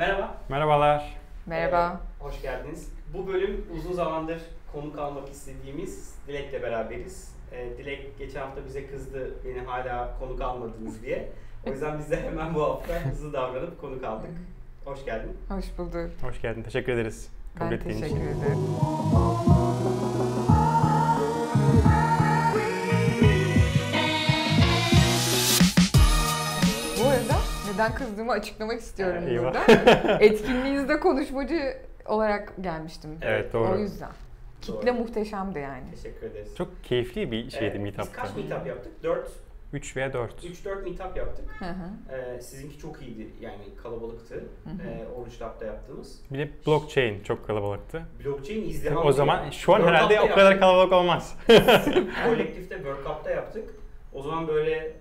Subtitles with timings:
[0.00, 0.34] Merhaba.
[0.48, 1.16] Merhabalar.
[1.46, 2.00] Merhaba.
[2.20, 2.88] Ee, hoş geldiniz.
[3.14, 4.40] Bu bölüm uzun zamandır
[4.72, 7.34] konuk almak istediğimiz Dilek'le beraberiz.
[7.52, 11.28] Ee, Dilek geçen hafta bize kızdı beni hala konuk almadınız diye.
[11.66, 14.30] O yüzden biz de hemen bu hafta hızlı davranıp konuk aldık.
[14.84, 15.36] Hoş geldin.
[15.48, 16.10] Hoş bulduk.
[16.22, 16.62] Hoş geldin.
[16.62, 17.28] Teşekkür ederiz.
[17.58, 18.16] Kabul Ben teşekkür için.
[18.16, 18.58] ederim.
[27.80, 29.44] Neden kızdığımı açıklamak istiyorum Eyvah.
[29.44, 29.64] burada.
[30.20, 31.76] Etkinliğinizde konuşmacı
[32.06, 33.10] olarak gelmiştim.
[33.22, 33.72] Evet, doğru.
[33.72, 34.10] O yüzden.
[34.62, 35.90] Kitle muhteşemdi yani.
[35.90, 36.56] Teşekkür ederiz.
[36.56, 38.12] Çok keyifli bir şeydi Ee, Biz meetup'ta.
[38.12, 38.92] kaç meetup yaptık?
[39.02, 39.30] 4,
[39.72, 40.44] 3 veya 4.
[40.44, 41.44] 3-4 meetup yaptık.
[41.58, 42.16] Hı hı.
[42.16, 44.44] Ee, sizinki çok iyiydi yani kalabalıktı.
[44.66, 46.20] Ee, Orange Lab'da yaptığımız.
[46.30, 48.02] Bir de blockchain çok kalabalıktı.
[48.24, 49.00] Blockchain izdihamı.
[49.00, 50.60] o zaman şu an World herhalde o kadar yaptık.
[50.60, 51.36] kalabalık olmaz.
[52.26, 53.70] Kolektifte World Cup'ta yaptık.
[54.12, 54.92] O zaman böyle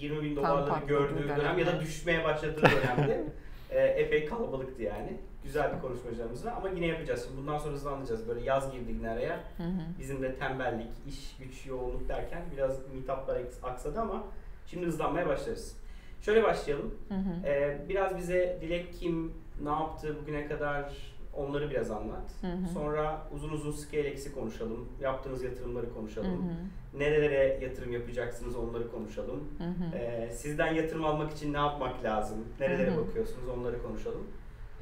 [0.00, 3.24] 20 bin dolarları gördüğü dönem ya da düşmeye başladığı dönemde
[3.70, 5.16] e, epey kalabalıktı yani.
[5.44, 7.24] Güzel bir konuşmacılarımız var ama yine yapacağız.
[7.24, 8.28] Şimdi bundan sonra hızlandıracağız.
[8.28, 9.40] Böyle yaz girdik araya.
[9.56, 9.82] Hı hı.
[9.98, 14.24] Bizim de tembellik, iş, güç, yoğunluk derken biraz meetuplar aksadı ama
[14.66, 15.76] şimdi hızlanmaya başlarız.
[16.20, 16.94] Şöyle başlayalım.
[17.08, 17.46] Hı hı.
[17.46, 20.92] Ee, biraz bize Dilek kim, ne yaptı bugüne kadar
[21.32, 22.30] onları biraz anlat.
[22.40, 22.68] Hı hı.
[22.74, 24.88] Sonra uzun uzun ScaleX'i konuşalım.
[25.00, 26.30] Yaptığınız yatırımları Hı konuşalım.
[26.48, 26.98] hı.
[26.98, 29.44] Nerelere yatırım yapacaksınız onları konuşalım.
[29.58, 29.96] Hı hı.
[29.98, 32.38] Ee, sizden yatırım almak için ne yapmak lazım?
[32.60, 33.06] Nerelere Hı hı.
[33.06, 34.26] bakıyorsunuz onları konuşalım.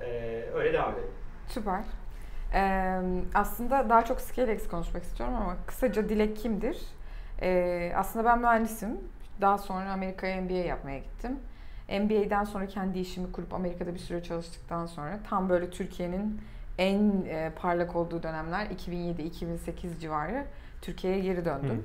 [0.00, 1.10] Ee, öyle devam edelim.
[1.48, 1.84] Süper.
[2.54, 3.00] Ee,
[3.34, 6.78] aslında daha çok ScaleX konuşmak istiyorum ama kısaca Dilek kimdir?
[7.42, 8.98] Ee, aslında ben mühendisim.
[9.40, 11.38] Daha sonra Amerika'ya MBA yapmaya gittim.
[11.90, 16.40] MBA'den sonra kendi işimi kurup Amerika'da bir süre çalıştıktan sonra tam böyle Türkiye'nin
[16.78, 20.44] en e, parlak olduğu dönemler 2007-2008 civarı
[20.82, 21.84] Türkiye'ye geri döndüm.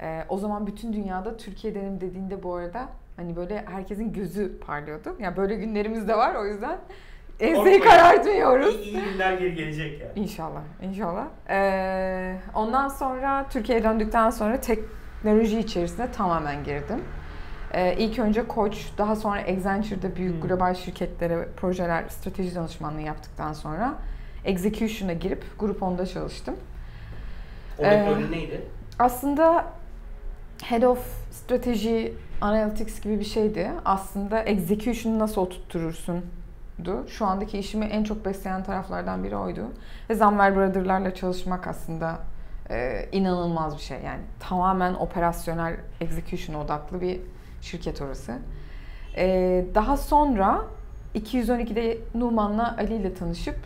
[0.00, 5.16] Ee, o zaman bütün dünyada Türkiye'denim dediğinde bu arada hani böyle herkesin gözü parlıyordu.
[5.20, 6.78] Yani böyle günlerimiz de var o yüzden
[7.40, 8.74] enseyi karartmıyoruz.
[8.74, 10.12] İyi, iyi günler geri gelecek yani.
[10.16, 11.26] İnşallah, inşallah.
[11.48, 17.02] Ee, ondan sonra Türkiye'ye döndükten sonra teknoloji içerisine tamamen girdim.
[17.74, 20.48] Ee, ilk önce Koç, daha sonra Accenture'da büyük Hmm.
[20.48, 23.94] global şirketlere projeler, strateji danışmanlığı yaptıktan sonra
[24.44, 26.56] Execution'a girip Grup 10'da çalıştım.
[27.78, 28.60] Oradaki Ee, rolün neydi?
[28.98, 29.64] Aslında
[30.62, 32.06] Head of Strategy
[32.40, 33.70] Analytics gibi bir şeydi.
[33.84, 36.26] Aslında execution'ı nasıl oturturursun
[36.84, 37.06] du.
[37.08, 39.64] Şu andaki işimi en çok besleyen taraflardan biri oydu.
[40.10, 42.18] Ve Zamver Brother'larla çalışmak aslında
[42.70, 43.98] e, inanılmaz bir şey.
[44.04, 47.20] Yani tamamen operasyonel execution odaklı bir
[47.62, 48.38] şirket orası.
[49.16, 50.64] E, daha sonra
[51.14, 53.56] 212'de Numan'la Ali ile tanışıp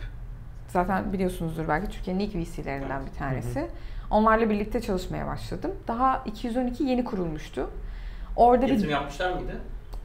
[0.67, 3.67] zaten biliyorsunuzdur belki Türkiye'nin ilk VC'lerinden bir tanesi.
[4.11, 5.71] Onlarla birlikte çalışmaya başladım.
[5.87, 7.69] Daha 212 yeni kurulmuştu.
[8.35, 9.51] Orada bir Yatırım yapmışlar mıydı?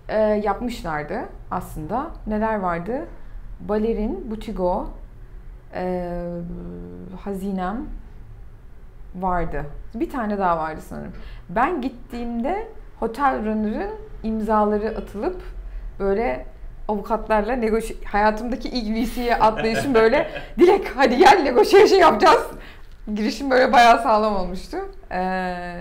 [0.08, 1.20] e, yapmışlardı
[1.50, 2.10] aslında.
[2.26, 3.06] Neler vardı?
[3.60, 4.90] Balerin, Butigo,
[5.74, 6.08] e,
[7.20, 7.86] Hazinem
[9.14, 9.64] vardı.
[9.94, 11.12] Bir tane daha vardı sanırım.
[11.48, 12.68] Ben gittiğimde
[13.02, 13.90] Hotel Runner'ın
[14.22, 15.42] imzaları atılıp
[15.98, 16.46] böyle
[16.88, 22.46] avukatlarla negoşi hayatımdaki ilk VC'ye atlayışım böyle Dilek hadi gel negoşiyasyon yapacağız.
[23.14, 24.76] Girişim böyle bayağı sağlam olmuştu.
[25.10, 25.80] Ee,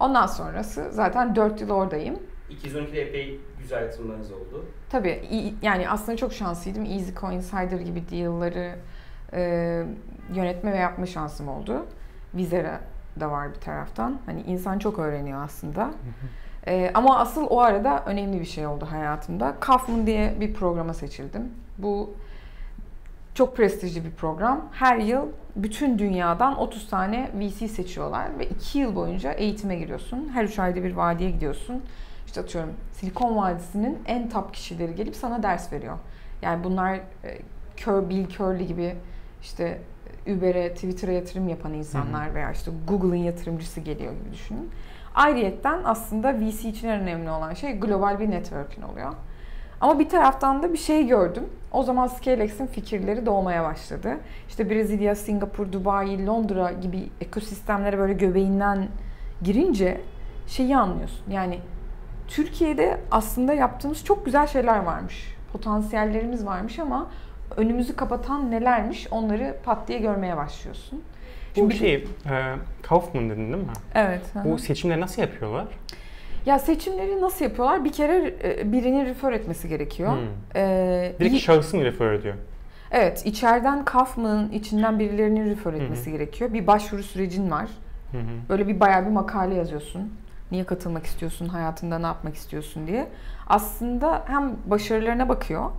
[0.00, 2.18] ondan sonrası zaten 4 yıl oradayım.
[2.50, 4.64] 212'de epey güzel yatırımlarınız oldu.
[4.90, 5.24] Tabii
[5.62, 6.84] yani aslında çok şanslıydım.
[6.84, 8.74] EasyCo Insider gibi deal'ları
[9.32, 9.40] e,
[10.34, 11.86] yönetme ve yapma şansım oldu.
[12.34, 12.80] Vizera
[13.20, 14.18] da var bir taraftan.
[14.26, 15.90] Hani insan çok öğreniyor aslında.
[16.66, 19.54] E, ama asıl o arada önemli bir şey oldu hayatımda.
[19.60, 21.52] Kaufman diye bir programa seçildim.
[21.78, 22.14] Bu
[23.34, 24.68] çok prestijli bir program.
[24.72, 25.26] Her yıl
[25.56, 30.30] bütün dünyadan 30 tane VC seçiyorlar ve 2 yıl boyunca eğitime giriyorsun.
[30.34, 31.82] Her 3 ayda bir vadiye gidiyorsun.
[32.26, 35.98] İşte atıyorum Silikon Vadisi'nin en top kişileri gelip sana ders veriyor.
[36.42, 37.02] Yani bunlar e,
[37.76, 38.96] Kör, Bill Curley gibi
[39.42, 39.78] işte
[40.26, 44.70] Uber'e, Twitter'a yatırım yapan insanlar veya işte Google'ın yatırımcısı geliyor gibi düşünün.
[45.14, 49.12] Ayrıyetten aslında VC için en önemli olan şey global bir network'ün oluyor.
[49.80, 51.44] Ama bir taraftan da bir şey gördüm.
[51.72, 54.16] O zaman ScaleX'in fikirleri doğmaya başladı.
[54.48, 58.88] İşte Brezilya, Singapur, Dubai, Londra gibi ekosistemlere böyle göbeğinden
[59.42, 60.00] girince
[60.46, 61.30] şeyi anlıyorsun.
[61.30, 61.58] Yani
[62.28, 65.36] Türkiye'de aslında yaptığımız çok güzel şeyler varmış.
[65.52, 67.10] Potansiyellerimiz varmış ama
[67.56, 71.02] önümüzü kapatan nelermiş onları pat diye görmeye başlıyorsun.
[71.56, 72.04] Bu Şimdi- şey, e,
[72.82, 73.72] Kaufman dedin değil mi?
[73.94, 74.20] Evet.
[74.32, 74.44] hı hı.
[74.44, 75.64] Bu seçimleri nasıl yapıyorlar?
[76.46, 77.84] Ya seçimleri nasıl yapıyorlar?
[77.84, 80.12] Bir kere e, birini refer etmesi gerekiyor.
[80.12, 80.18] Hmm.
[80.56, 82.34] Ee, Direkt iyi- şahıs mı refer ediyor?
[82.90, 86.52] Evet, içeriden Kaufman'ın içinden birilerinin refer etmesi gerekiyor.
[86.52, 87.68] Bir başvuru sürecin var.
[88.12, 88.22] Hı hı.
[88.48, 90.12] Böyle bir bayağı bir makale yazıyorsun.
[90.50, 93.06] Niye katılmak istiyorsun, hayatında ne yapmak istiyorsun diye.
[93.46, 95.70] Aslında hem başarılarına bakıyor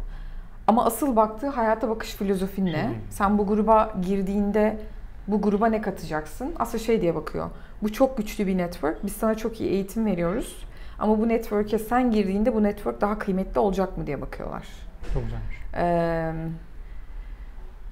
[0.67, 2.83] Ama asıl baktığı hayata bakış filozofin ne?
[2.83, 2.91] Hı.
[3.09, 4.77] Sen bu gruba girdiğinde
[5.27, 6.53] bu gruba ne katacaksın?
[6.59, 7.50] Aslında şey diye bakıyor.
[7.83, 9.06] Bu çok güçlü bir network.
[9.06, 10.65] Biz sana çok iyi eğitim veriyoruz.
[11.00, 14.67] Ama bu network'e sen girdiğinde bu network daha kıymetli olacak mı diye bakıyorlar.
[15.13, 15.56] Çok güzelmiş.
[15.77, 16.33] Ee,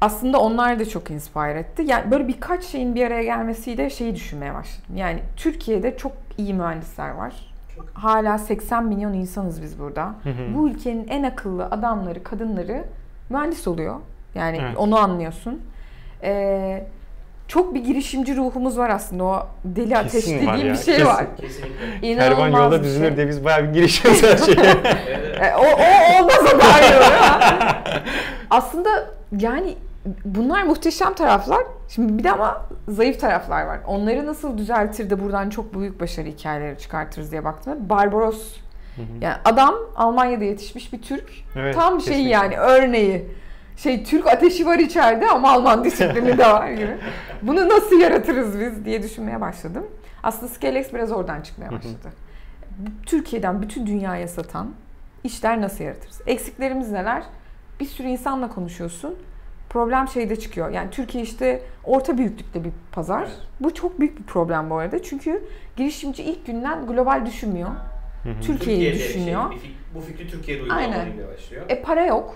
[0.02, 1.84] aslında onlar da çok inspire etti.
[1.88, 4.96] Yani böyle birkaç şeyin bir araya gelmesiyle şeyi düşünmeye başladım.
[4.96, 7.53] Yani Türkiye'de çok iyi mühendisler var.
[7.94, 10.06] Hala 80 milyon insanız biz burada.
[10.24, 10.56] Hı hı.
[10.56, 12.84] Bu ülkenin en akıllı adamları, kadınları
[13.30, 13.96] mühendis oluyor.
[14.36, 14.78] Yani Evet.
[14.78, 15.62] onu anlıyorsun.
[16.24, 16.84] Ee,
[17.48, 19.24] çok bir girişimci ruhumuz var aslında.
[19.24, 21.06] O deli ateş Kesin dediğim ya, bir şey kesin.
[21.06, 21.26] var.
[21.38, 22.08] Kesinlikle.
[22.08, 23.18] İnanılmaz Kervan yolda bir düzülür şey.
[23.18, 24.56] diye biz bayağı bir girişiyoruz her şeye.
[24.86, 25.42] Evet.
[25.42, 27.40] E, o, o iyi olur ha.
[28.50, 28.90] Aslında
[29.40, 29.76] yani
[30.26, 31.64] bunlar muhteşem taraflar.
[31.96, 33.80] Şimdi bir de ama zayıf taraflar var.
[33.88, 37.90] Onları nasıl düzeltir de buradan çok büyük başarı hikayeleri çıkartırız diye baktım.
[37.90, 38.58] Barbaros.
[38.96, 39.06] Hı hı.
[39.22, 41.32] Yani adam Almanya'da yetişmiş bir Türk.
[41.56, 42.32] Evet, Tam şey kesinlikle.
[42.32, 43.26] yani örneği.
[43.78, 46.98] Şey Türk ateşi var içeride ama Alman disiplini de var gibi.
[47.42, 49.88] Bunu nasıl yaratırız biz diye düşünmeye başladım.
[50.24, 51.78] Aslında Scalex biraz oradan çıkmaya Hı hı.
[51.78, 52.14] başladı.
[53.06, 54.74] Türkiye'den bütün dünyaya satan
[55.24, 56.22] işler nasıl yaratırız?
[56.28, 57.24] Eksiklerimiz neler?
[57.80, 59.16] Bir sürü insanla konuşuyorsun.
[59.74, 60.70] Problem şeyde çıkıyor.
[60.70, 63.22] Yani Türkiye işte orta büyüklükte bir pazar.
[63.22, 63.38] Evet.
[63.60, 65.04] Bu çok büyük bir problem bu arada.
[65.04, 65.44] Çünkü
[65.76, 67.70] girişimci ilk günden global düşünmüyor.
[68.24, 69.52] Türkiye'yi Türkiye'de düşünüyor.
[69.62, 71.66] Şey, bu fikri Türkiye'de uygulamalıyla başlıyor.
[71.70, 72.36] E para yok.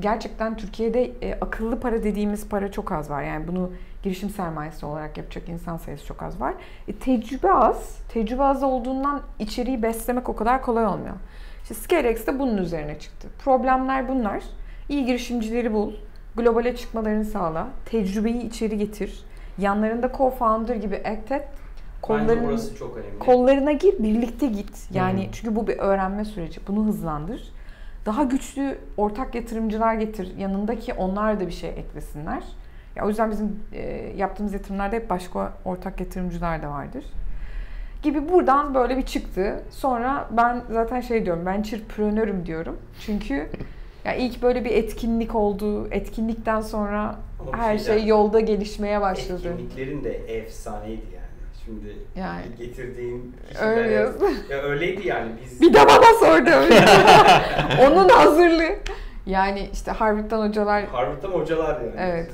[0.00, 3.22] Gerçekten Türkiye'de e, akıllı para dediğimiz para çok az var.
[3.22, 3.72] Yani bunu
[4.02, 6.54] girişim sermayesi olarak yapacak insan sayısı çok az var.
[6.88, 7.98] E, tecrübe az.
[8.08, 11.14] Tecrübe az olduğundan içeriği beslemek o kadar kolay olmuyor.
[11.62, 13.28] İşte ScaleX de bunun üzerine çıktı.
[13.44, 14.42] Problemler bunlar.
[14.88, 15.92] İyi girişimcileri bul.
[16.36, 17.68] Globale çıkmalarını sağla.
[17.84, 19.24] Tecrübeyi içeri getir.
[19.58, 21.48] Yanlarında co-founder gibi act et.
[22.02, 23.18] Kolların, çok önemli.
[23.18, 24.88] kollarına gir, birlikte git.
[24.94, 25.30] Yani Hmm.
[25.32, 26.60] çünkü bu bir öğrenme süreci.
[26.68, 27.52] Bunu hızlandır.
[28.06, 30.36] Daha güçlü ortak yatırımcılar getir.
[30.38, 32.42] Yanındaki onlar da bir şey eklesinler.
[32.96, 37.04] Ya o yüzden bizim e, yaptığımız yatırımlarda hep başka ortak yatırımcılar da vardır.
[38.02, 39.62] Gibi buradan böyle bir çıktı.
[39.70, 42.78] Sonra ben zaten şey diyorum, ben çırprenörüm diyorum.
[43.00, 43.50] Çünkü
[44.04, 45.88] ya ilk böyle bir etkinlik oldu.
[45.90, 49.48] Etkinlikten sonra Ama her şey şey yolda gelişmeye başladı.
[49.48, 51.20] Etkinliklerin de efsaneydi yani.
[51.64, 52.42] Şimdi Yani.
[52.58, 53.88] getirdiğin Öyle kişilere...
[53.88, 54.38] diyorsun.
[54.50, 55.60] Ya öyleydi yani biz...
[55.60, 56.80] Bir de bana sordu öyle.
[57.86, 58.76] Onun hazırlığı.
[59.26, 61.94] Yani işte Harvard'dan hocalar Harvard'dan hocalar yani.
[61.98, 62.30] Evet.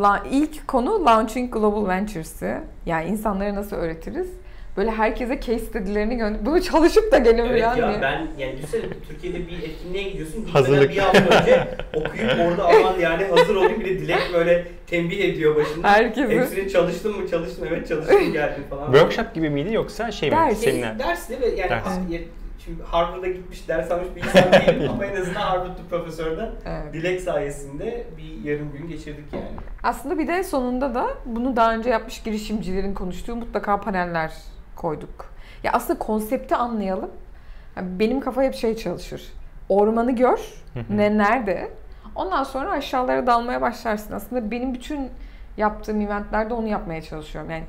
[0.00, 2.58] La, ilk konu Launching Global Ventures'ı.
[2.86, 4.28] Yani insanlara nasıl öğretiriz?
[4.76, 6.46] Böyle herkese case study'lerini gönder.
[6.46, 10.44] Bunu çalışıp da gelin Evet falan ya ben yani düşünsene Türkiye'de bir etkinliğe gidiyorsun.
[10.52, 10.90] Hazırlık.
[10.90, 15.56] bir hafta önce okuyup orada aman yani hazır olayım bir de Dilek böyle tembih ediyor
[15.56, 15.88] başında.
[15.88, 16.38] Herkesi.
[16.40, 18.84] Hepsini çalıştın mı çalıştım evet çalıştım geldim falan.
[18.92, 20.36] Workshop gibi miydi yoksa şey mi?
[20.36, 20.60] Ders.
[20.64, 20.98] Şey, Seminer.
[20.98, 21.46] ders değil mi?
[21.58, 21.98] Yani Ders.
[22.64, 26.94] şimdi Harvard'a gitmiş ders almış bir insan değilim ama en azından Harvard'lı profesörden Evet.
[26.94, 29.44] Dilek sayesinde bir yarım gün geçirdik yani.
[29.82, 34.32] Aslında bir de sonunda da bunu daha önce yapmış girişimcilerin konuştuğu mutlaka paneller
[34.76, 35.26] koyduk.
[35.62, 37.10] Ya aslında konsepti anlayalım.
[37.76, 39.32] Ya Benim kafa hep şey çalışır.
[39.68, 40.40] Ormanı gör,
[40.90, 41.70] ne nerede.
[42.14, 44.14] Ondan sonra aşağılara dalmaya başlarsın.
[44.14, 45.08] Aslında benim bütün
[45.56, 47.50] yaptığım eventlerde onu yapmaya çalışıyorum.
[47.50, 47.64] Yani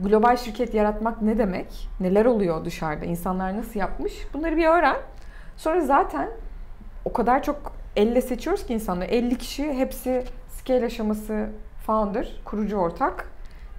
[0.00, 1.88] global şirket yaratmak ne demek?
[2.00, 3.04] Neler oluyor dışarıda?
[3.04, 4.12] İnsanlar nasıl yapmış?
[4.34, 4.96] Bunları bir öğren.
[5.56, 6.28] Sonra zaten
[7.04, 9.08] o kadar çok elle seçiyoruz ki insanları.
[9.08, 11.46] 50 kişi hepsi scale aşaması
[11.86, 13.28] founder, kurucu ortak.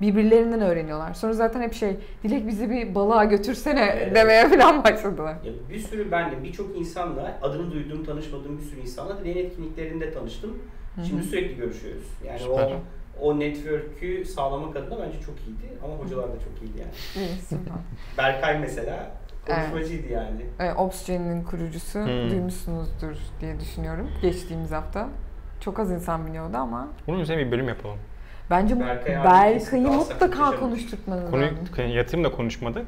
[0.01, 1.13] Birbirlerinden öğreniyorlar.
[1.13, 4.15] Sonra zaten hep şey, Dilek bizi bir balığa götürsene Evet.
[4.15, 5.36] demeye falan başladılar.
[5.46, 10.13] Ya bir sürü ben de birçok insanla adını duyduğum, tanışmadığım bir sürü insanla Dileğin etkinliklerinde
[10.13, 10.58] tanıştım.
[11.08, 12.08] Şimdi sürekli görüşüyoruz.
[12.27, 12.74] Yani o Süper.
[13.22, 17.25] o network'ü sağlamak adına bence çok iyiydi ama hocalar da çok iyiydi yani.
[17.27, 17.74] İyi, süper.
[18.18, 19.12] Berkay mesela
[19.48, 20.41] konuşmacıydı yani.
[20.60, 22.29] Evet, Opsgen'in kurucusu Hmm.
[22.29, 24.10] duymuşsunuzdur diye düşünüyorum.
[24.22, 25.10] Geçtiğimiz hafta.
[25.62, 27.98] Çok az insan biliyordu ama Bunun üzerine bir bölüm yapalım.
[28.50, 30.60] Bence Berkay Berkay'ı mutlaka muhteşem.
[30.60, 32.88] konuşturtmanız Konuyu yatırım da konuşmadık.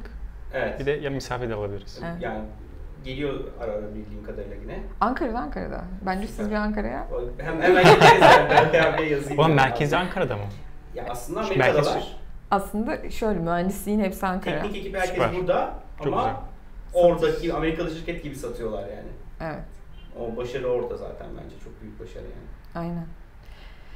[0.54, 0.80] Evet.
[0.80, 2.00] Bir de ya misafir de alabiliriz.
[2.04, 2.14] Evet.
[2.22, 2.44] Yani
[3.04, 4.78] geliyor ara ara bildiğim kadarıyla yine.
[5.00, 5.84] Ankara'da Ankara'da.
[6.06, 6.50] Bence siz Süper.
[6.50, 7.06] bir Ankara'ya.
[7.38, 9.40] Hem, hemen gideriz yani Berkay abiye yazayım.
[9.42, 9.54] Yani.
[9.54, 10.42] merkezi Ankara'da mı?
[10.94, 12.16] Ya aslında Merkez- Amerika'dalar.
[12.50, 14.62] Aslında şöyle mühendisliğin hepsi Ankara.
[14.62, 15.34] Teknik ekip herkes Süper.
[15.34, 16.36] burada Çok ama güzel.
[17.04, 19.08] oradaki Amerikalı şirket gibi satıyorlar yani.
[19.40, 19.62] Evet.
[20.20, 22.84] O başarı orada zaten bence çok büyük başarı yani.
[22.86, 23.06] Aynen.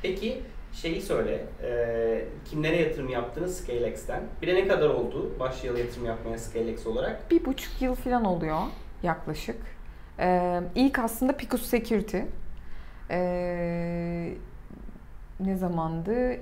[0.02, 0.42] Peki
[0.82, 4.22] şeyi söyle, e, kimlere yatırım yaptınız ScaleX'ten?
[4.42, 7.30] Bir de ne kadar oldu başlayalı yatırım yapmaya ScaleX olarak?
[7.30, 8.58] Bir buçuk yıl falan oluyor
[9.02, 9.56] yaklaşık.
[10.18, 12.18] Ee, ilk aslında Picus Security.
[13.10, 14.34] Ee,
[15.40, 16.36] ne zamandı?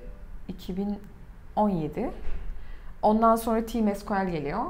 [0.49, 2.11] 2017.
[3.03, 4.61] Ondan sonra Team SQL geliyor.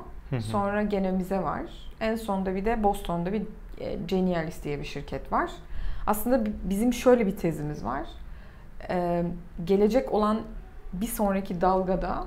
[0.40, 1.62] Sonra Genomize var.
[2.00, 3.42] En sonda bir de Boston'da bir
[3.80, 5.50] e, Genialis diye bir şirket var.
[6.06, 8.06] Aslında bi- bizim şöyle bir tezimiz var.
[8.90, 9.22] Ee,
[9.64, 10.40] gelecek olan
[10.92, 12.24] bir sonraki dalgada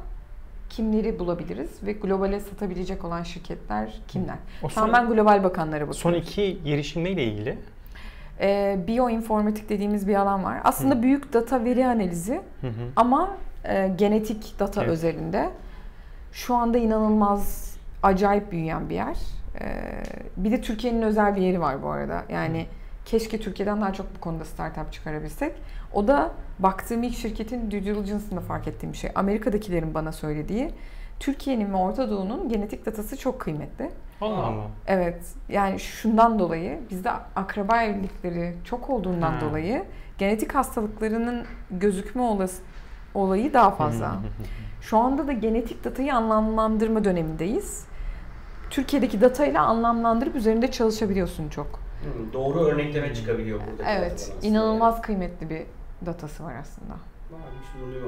[0.69, 4.35] kimleri bulabiliriz ve globale satabilecek olan şirketler kimler?
[4.63, 5.97] O son, Tamamen global bakanlara bakıyoruz.
[5.97, 7.57] son iki girişim neyle ilgili?
[8.39, 10.57] Ee, bioinformatik dediğimiz bir alan var.
[10.63, 11.01] Aslında Hı.
[11.03, 12.71] büyük data veri analizi Hı hı.
[12.95, 14.91] ama e, genetik data Evet.
[14.91, 15.49] özelinde.
[16.31, 19.17] Şu anda inanılmaz acayip büyüyen bir yer.
[19.61, 20.03] Ee,
[20.37, 22.23] bir de Türkiye'nin özel bir yeri var bu arada.
[22.29, 22.65] Yani
[23.05, 25.55] keşke Türkiye'den daha çok bu konuda startup çıkarabilsek.
[25.93, 29.11] O da baktığım ilk şirketin due diligence'ında fark ettiğim bir şey.
[29.15, 30.71] Amerika'dakilerin bana söylediği
[31.19, 33.89] Türkiye'nin ve Orta Doğu'nun genetik datası çok kıymetli.
[34.21, 34.63] Allah Allah.
[34.87, 35.21] Evet.
[35.49, 39.41] Yani şundan dolayı bizde akraba evlilikleri çok olduğundan Ha.
[39.41, 39.83] dolayı
[40.17, 42.61] genetik hastalıklarının gözükme olası,
[43.15, 44.15] olayı daha fazla.
[44.81, 47.85] Şu anda da genetik datayı anlamlandırma dönemindeyiz.
[48.69, 51.65] Türkiye'deki datayla anlamlandırıp üzerinde çalışabiliyorsun çok.
[51.67, 53.89] Hı, doğru örnekleme çıkabiliyor burada.
[53.91, 54.33] Evet.
[54.41, 55.61] inanılmaz kıymetli bir
[56.05, 56.93] datası var aslında.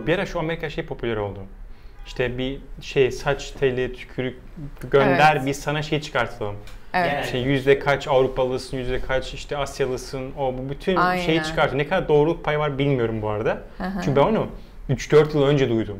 [0.07, 1.39] Bir ara şu Amerika şey popüler oldu.
[2.05, 4.37] İşte bir şey saç teli tükürük
[4.91, 5.45] gönder Evet.
[5.45, 6.55] biz sana şey çıkartalım.
[6.93, 7.13] Evet.
[7.13, 11.21] Yani- İşte yüzde kaç Avrupalısın, yüzde kaç işte Asyalısın, o bu bütün Aynen.
[11.25, 11.77] şeyi çıkartıyor.
[11.77, 13.61] Ne kadar doğruluk payı var bilmiyorum bu arada.
[14.03, 14.47] Çünkü ben onu
[14.89, 15.99] 3-4 yıl önce duydum.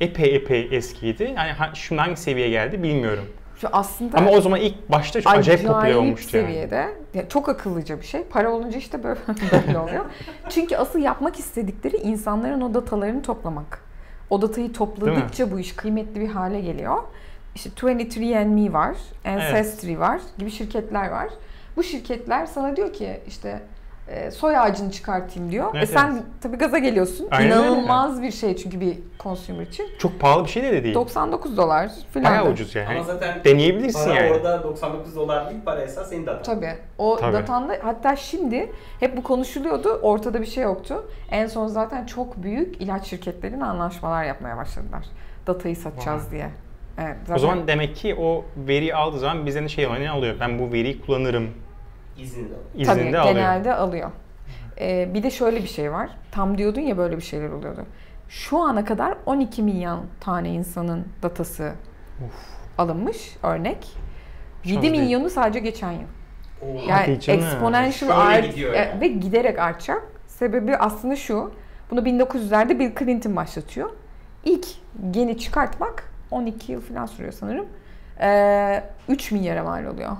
[0.00, 1.34] Epey epey eskiydi.
[1.36, 3.24] Yani şimdi hangi seviyeye geldi bilmiyorum.
[3.64, 6.46] Şu aslında Ama o zaman ilk başta çok acayip popüler olmuştu yani.
[6.46, 6.88] seviyede.
[7.14, 8.22] Ya çok akıllıca bir şey.
[8.24, 9.20] Para olunca işte böyle,
[9.66, 10.04] böyle oluyor.
[10.48, 13.80] Çünkü asıl yapmak istedikleri insanların o datalarını toplamak.
[14.30, 17.02] O datayı topladıkça bu iş kıymetli bir hale geliyor.
[17.54, 21.28] İşte 23andMe var, Ancestry var gibi şirketler var.
[21.76, 23.62] Bu şirketler sana diyor ki işte
[24.08, 25.70] e, soy ağacını çıkartayım diyor.
[25.74, 26.22] Evet, e sen evet.
[26.42, 27.28] tabii gaza geliyorsun.
[27.30, 27.68] Aynen öyle.
[27.68, 29.86] İnanılmaz bir şey çünkü bir consumer için.
[29.98, 30.94] Çok pahalı bir şey de değil.
[30.94, 32.32] 99 dolar filan.
[32.32, 32.50] Bayağı da.
[32.50, 32.88] ucuz yani.
[32.88, 34.32] Ama zaten Deneyebilirsin para yani.
[34.32, 36.42] orada 99 dolar değil para esas senin datan.
[36.42, 36.74] Tabii.
[36.98, 37.32] O Tabii.
[37.32, 39.88] datanda hatta şimdi hep bu konuşuluyordu.
[40.02, 41.10] Ortada bir şey yoktu.
[41.30, 45.04] En son zaten çok büyük ilaç şirketlerinin anlaşmalar yapmaya başladılar.
[45.46, 46.30] Datayı satacağız Vay.
[46.30, 46.50] diye.
[46.98, 47.16] Evet.
[47.34, 50.36] O zaman demek ki o veriyi aldığı zaman bizden de şey alıyor?
[50.40, 51.50] Ben bu veriyi kullanırım
[52.18, 52.60] İzni de alıyor.
[52.74, 53.34] iznini Tabii alıyor.
[53.34, 54.10] genelde alıyor.
[54.80, 56.10] Ee, bir de şöyle bir şey var.
[56.32, 57.86] Tam diyordun ya böyle bir şeyler oluyordu.
[58.28, 61.72] Şu ana kadar 12 milyon tane insanın datası
[62.78, 63.86] alınmış örnek.
[64.64, 64.92] 7 değil.
[64.92, 66.00] milyonu sadece geçen yıl.
[66.62, 66.88] Oo.
[66.88, 69.00] Yani exponential art gidiyor e, yani.
[69.00, 70.02] ve giderek artacak.
[70.26, 71.52] Sebebi aslında şu.
[71.90, 73.90] Bunu 1900'lerde Bill Clinton başlatıyor.
[74.44, 74.66] İlk
[75.10, 77.66] geni çıkartmak 12 yıl falan sürüyor sanırım.
[78.20, 80.16] Ee, 3 milyara mal oluyor.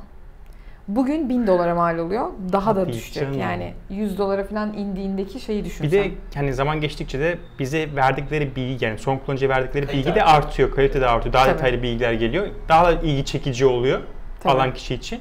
[0.89, 2.31] Bugün 1000 dolara mal oluyor.
[2.53, 3.23] Daha da düşecek.
[3.23, 3.39] canım.
[3.41, 6.05] Yani 100 dolara falan indiğindeki şeyi düşün Bir sen.
[6.05, 10.23] de hani zaman geçtikçe de bize verdikleri bilgi yani son kullanıcıya verdikleri Kalite bilgi de
[10.25, 10.45] artıyor.
[10.49, 11.33] artıyor, kalite de artıyor.
[11.33, 11.55] Daha Tabii.
[11.57, 12.47] detaylı bilgiler geliyor.
[12.69, 14.01] Daha da ilgi çekici oluyor
[14.41, 14.53] Tabii.
[14.53, 15.21] alan kişi için.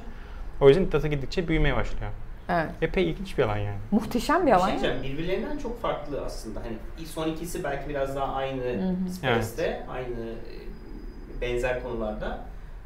[0.62, 2.12] O yüzden data gittikçe büyümeye başlıyor.
[2.50, 2.70] Evet.
[2.82, 3.77] Epey ilginç bir alan yani.
[3.91, 4.65] Muhteşem bir Bir alan.
[4.67, 4.82] şey ya.
[4.82, 6.60] diyeceğim, birbirlerinden çok farklı aslında.
[6.60, 9.10] Hani ilk son ikisi belki biraz daha aynı hı.
[9.13, 12.39] space'te, aynı e, benzer konularda.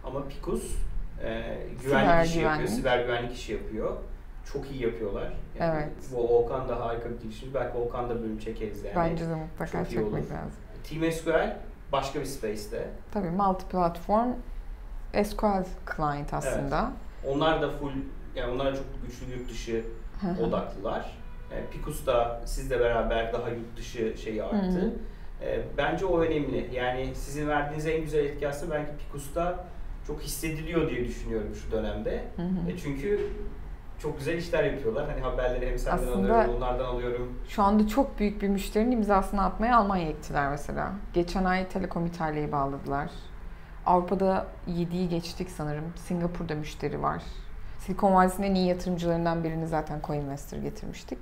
[0.03, 0.63] Ama Picus
[1.23, 2.69] e, güvenlik Siber işi yapıyor, güvenlik.
[2.69, 3.97] siber güvenlik işi yapıyor.
[4.53, 5.33] Çok iyi yapıyorlar.
[5.59, 5.89] Yani Evet.
[6.13, 7.53] Vol- Volkan da harika bir girişim.
[7.53, 8.95] Belki Volkan da bölüm çekeriz yani.
[8.95, 10.61] Bence de mutlaka çok çekmek lazım.
[10.89, 11.57] Team SQL
[11.91, 12.89] başka bir space'te.
[13.13, 14.29] Tabii multi platform
[15.23, 15.63] SQL
[15.95, 16.91] client aslında.
[17.27, 17.91] Onlar da full,
[18.35, 19.83] yani onlar çok güçlü yurt dışı
[20.41, 21.17] odaklılar.
[21.51, 24.57] E, Picus da sizle beraber daha yurt dışı şeyi arttı.
[24.57, 24.91] Hı hı.
[25.45, 26.69] E, bence o önemli.
[26.73, 29.65] Yani sizin verdiğiniz en güzel etki aslında belki Picus'ta
[30.07, 32.23] çok hissediliyor diye düşünüyorum şu dönemde.
[32.35, 32.71] Hı hı.
[32.71, 33.19] E, çünkü
[33.99, 35.09] çok güzel işler yapıyorlar.
[35.09, 37.39] Hani haberleri hem senden Aslında- alıyorum, onlardan alıyorum.
[37.49, 40.91] Şu anda çok büyük bir müşterinin imzasını atmaya Almanya'ya gittiler mesela.
[41.13, 43.09] Geçen ay Telekom İtalya'yı bağladılar.
[43.85, 45.85] Avrupa'da 7'yi geçtik sanırım.
[45.95, 47.23] Singapur'da müşteri var.
[47.79, 51.19] Silikon Vadisi'nin en iyi yatırımcılarından birini zaten CoinVestor getirmiştik.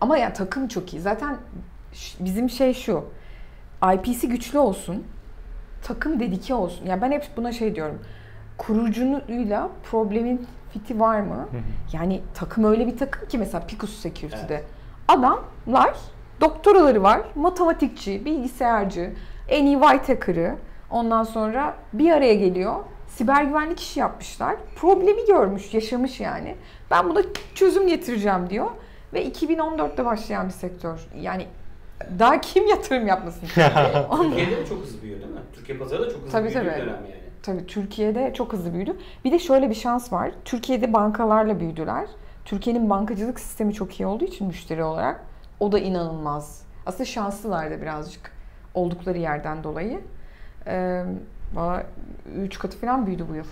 [0.00, 1.00] Ama ya takım çok iyi.
[1.02, 1.38] Zaten
[2.20, 3.04] bizim şey şu.
[3.94, 5.04] IP'si güçlü olsun.
[5.82, 6.86] Takım dedike olsun.
[6.86, 7.98] Ya ben hep buna şey diyorum.
[8.58, 11.48] Kurucuyla problemin fiti var mı?
[11.92, 14.62] Yani takım öyle bir takım ki mesela Picus Security'de.
[15.08, 15.94] Adamlar
[16.40, 19.12] doktoraları var, matematikçi, bilgisayarcı,
[19.48, 20.54] en iyi white hacker'ı.
[20.90, 22.74] Ondan sonra bir araya geliyor.
[23.08, 24.56] Siber güvenlik işi yapmışlar.
[24.76, 26.54] Problemi görmüş, yaşamış yani.
[26.90, 27.22] Ben buna
[27.54, 28.66] çözüm getireceğim diyor.
[29.12, 31.06] Ve 2014'te başlayan bir sektör.
[31.20, 31.46] Yani
[32.18, 33.40] daha kim yatırım yapmasın?
[34.22, 35.40] Türkiye'de de çok hızlı büyüyor değil mi?
[35.52, 36.80] Türkiye pazarı da çok hızlı Tabii, büyüdüğü bir tabii.
[36.80, 37.16] dönem yani.
[37.42, 38.96] Tabii Türkiye'de çok hızlı büyüdü.
[39.24, 40.30] Bir de şöyle bir şans var.
[40.44, 42.06] Türkiye'de bankalarla büyüdüler.
[42.44, 45.20] Türkiye'nin bankacılık sistemi çok iyi olduğu için müşteri olarak
[45.60, 46.62] o da inanılmaz.
[46.86, 48.32] Aslında şanslılar da birazcık
[48.74, 50.00] oldukları yerden dolayı.
[50.66, 51.04] Ee,
[51.54, 51.86] valla
[52.36, 53.44] 3 katı falan büyüdü bu yıl.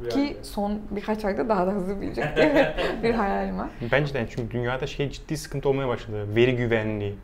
[0.00, 3.68] Rüya Ki son birkaç ayda daha da hızlı büyüyecek diye bir hayalim var.
[3.92, 6.36] Bence de çünkü dünyada şey ciddi sıkıntı olmaya başladı.
[6.36, 7.14] Veri güvenliği.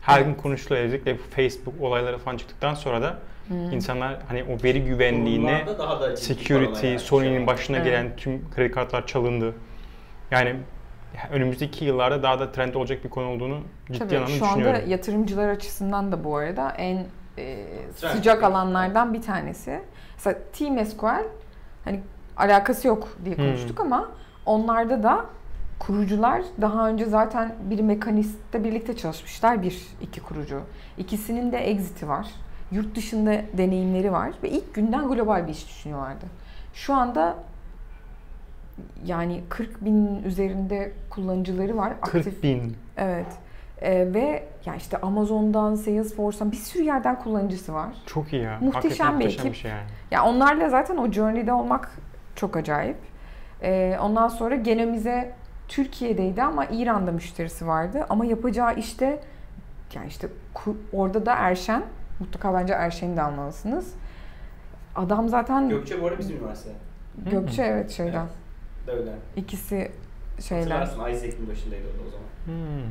[0.00, 3.72] Her gün konuşuluyor özellikle bu Facebook olayları falan çıktıktan sonra da Hmm.
[3.72, 7.86] insanlar hani o veri güvenliğine daha da security, paranoya Sony'nin başına Evet.
[7.86, 9.54] gelen tüm kredi kartlar çalındı.
[10.30, 10.56] Yani
[11.30, 13.60] önümüzdeki yıllarda daha da trend olacak bir konu olduğunu
[13.92, 14.90] ciddi Tabii anlamda şu anda düşünüyorum.
[14.90, 16.96] yatırımcılar açısından da bu arada en
[17.38, 17.64] e,
[18.00, 18.12] Trend.
[18.12, 19.80] sıcak alanlardan bir tanesi.
[20.14, 21.24] Mesela Team SQL
[21.84, 22.00] hani
[22.36, 23.44] alakası yok diye Hmm.
[23.44, 24.08] konuştuk ama
[24.46, 25.24] onlarda da
[25.78, 29.62] kurucular daha önce zaten bir mekanistte birlikte çalışmışlar.
[29.62, 30.60] Bir, iki kurucu.
[30.98, 32.26] İkisinin de exit'i var.
[32.72, 36.24] Yurt dışında deneyimleri var ve ilk günden global bir iş düşünüyorlardı.
[36.74, 37.36] Şu anda
[39.04, 41.92] yani 40 bin üzerinde kullanıcıları var.
[42.00, 42.76] 40 bin.
[42.96, 43.26] Evet.
[43.80, 47.88] Ee, ve ya işte Amazon'dan, Salesforce'dan bir sürü yerden kullanıcısı var.
[48.06, 48.58] Çok iyi ya.
[48.60, 48.72] Muhteşem
[49.06, 49.52] Hakikaten bir muhteşem ekip.
[49.52, 49.82] bir şey yani.
[50.10, 51.90] Ya onlarla zaten o journey'de olmak
[52.36, 52.96] çok acayip.
[53.62, 55.34] Ee, ondan sonra Genomize
[55.68, 58.06] Türkiye'deydi ama İran'da müşterisi vardı.
[58.08, 59.20] Ama yapacağı işte
[59.94, 60.28] yani işte
[60.92, 61.82] orada da Erşen,
[62.20, 63.94] mutlaka bence Erşen'i de almalısınız.
[64.94, 66.70] Adam zaten Gökçe bu arada bizim üniversite.
[67.30, 68.26] Gökçe evet şeyden.
[68.88, 68.98] Evet.
[68.98, 69.12] Öyle.
[69.36, 69.90] İkisi
[70.40, 70.76] şeyler.
[70.76, 72.26] Hatırlarsın Isaac'in başındaydı o zaman.
[72.44, 72.84] Hmm.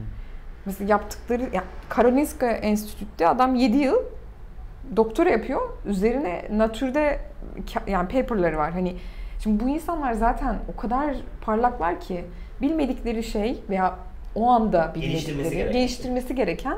[0.66, 3.96] Mesela yaptıkları, ya Karolinska Enstitü'de adam 7 yıl
[4.96, 5.62] doktora yapıyor.
[5.86, 7.20] Üzerine natürde
[7.88, 8.72] yani paperları var.
[8.72, 8.96] Hani
[9.44, 12.26] şimdi bu insanlar zaten o kadar parlaklar ki
[12.62, 13.96] bilmedikleri şey veya
[14.36, 15.74] o anda bilmedikleri, gereken.
[15.74, 16.78] geliştirmesi gereken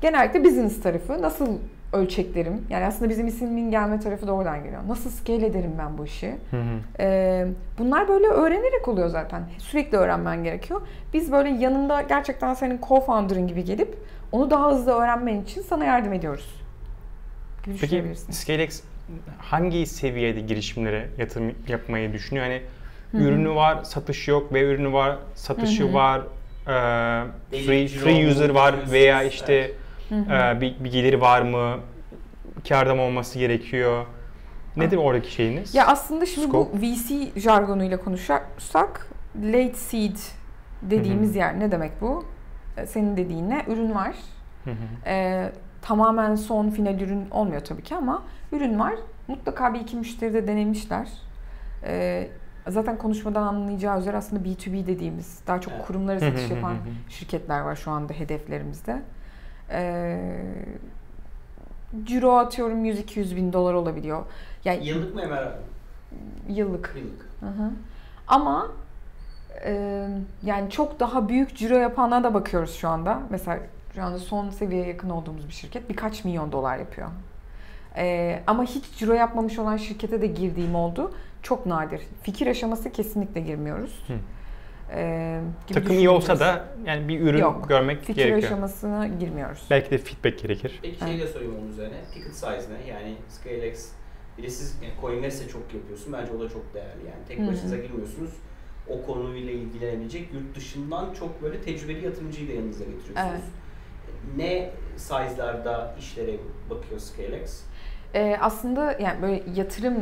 [0.00, 1.22] genellikle business tarafı.
[1.22, 1.48] Nasıl
[1.92, 2.66] ölçeklerim?
[2.70, 4.82] Yani aslında bizim ismin gelme tarafı da oradan geliyor.
[4.88, 6.34] Nasıl scale ederim ben bu işi?
[6.50, 6.62] Hı hı.
[7.00, 7.46] Ee,
[7.78, 9.42] bunlar böyle öğrenerek oluyor zaten.
[9.58, 10.80] Sürekli öğrenmen gerekiyor.
[11.14, 13.98] Biz böyle yanında gerçekten senin co-founder'ın gibi gelip
[14.32, 16.60] onu daha hızlı öğrenmen için sana yardım ediyoruz.
[17.64, 18.04] Gibi Peki.
[18.30, 18.82] ScaleX
[19.38, 22.46] hangi seviyede girişimlere yatırım yapmayı düşünüyor?
[22.46, 22.62] Hani
[23.12, 23.16] hı.
[23.18, 25.94] ürünü var, satışı yok ve ürünü var, satışı Hı hı.
[25.94, 29.72] var, e, free, free user var veya işte
[30.12, 31.80] e, bir, bir geliri var mı,
[32.68, 34.06] kârda mı olması gerekiyor?
[34.76, 35.74] Nedir oradaki şeyiniz?
[35.74, 36.72] Ya aslında şimdi Scope.
[36.72, 39.06] bu VC jargonuyla konuşursak
[39.42, 40.16] late seed
[40.82, 42.24] dediğimiz yer ne demek bu?
[42.76, 44.14] Ee, Senin dediğinle ürün var.
[44.64, 44.74] Hı hı.
[45.06, 48.94] Ee, tamamen son final ürün olmuyor tabii ki ama ürün var.
[49.28, 51.08] Mutlaka bir iki müşteri de denemişler.
[51.84, 52.28] Ee,
[52.68, 56.76] zaten konuşmadan anlayacağı üzere aslında B2B dediğimiz daha çok kurumlara satış yapan
[57.08, 59.02] şirketler var şu anda hedeflerimizde.
[59.70, 60.42] Ee,
[62.04, 64.24] ciro atıyorum 100-200 bin dolar olabiliyor.
[64.64, 65.54] Yani Yıllık mı Emel abi?
[66.48, 66.94] yıllık.
[66.96, 67.26] Yıllık.
[67.40, 67.70] Hı hı.
[68.28, 68.66] Ama
[69.64, 70.06] e,
[70.42, 73.22] yani çok daha büyük ciro yapanlara da bakıyoruz şu anda.
[73.30, 73.58] Mesela
[73.94, 77.08] şu anda son seviyeye yakın olduğumuz bir şirket birkaç milyon dolar yapıyor.
[77.96, 81.14] E, ama hiç ciro yapmamış olan şirkete de girdiğim oldu.
[81.42, 82.00] Çok nadir.
[82.22, 84.04] Fikir aşaması kesinlikle girmiyoruz.
[84.06, 84.12] Hı.
[84.94, 87.68] E, gibi Takım iyi olsa da yani bir ürün Yok.
[87.68, 88.52] görmek Fikir gerekiyor.
[88.52, 89.66] aşamasına girmiyoruz.
[89.70, 90.78] Belki de feedback gerekir.
[90.82, 92.04] Peki şey de sorayım onun üzerine.
[92.14, 92.90] Ticket size ne?
[92.90, 93.88] Yani ScaleX
[94.38, 96.12] bir de siz yani CoinLess'e çok yapıyorsun.
[96.12, 97.06] Bence o da çok değerli.
[97.06, 97.52] Yani tek Hı hı.
[97.52, 98.30] başınıza girmiyorsunuz.
[98.88, 103.30] O konuyla ilgilenebilecek yurt dışından çok böyle tecrübeli yatırımcıyı da yanınıza getiriyorsunuz.
[103.30, 103.42] Evet.
[104.36, 106.36] Ne size'larda işlere
[106.70, 107.62] bakıyor ScaleX?
[108.14, 109.94] E, aslında yani böyle yatırım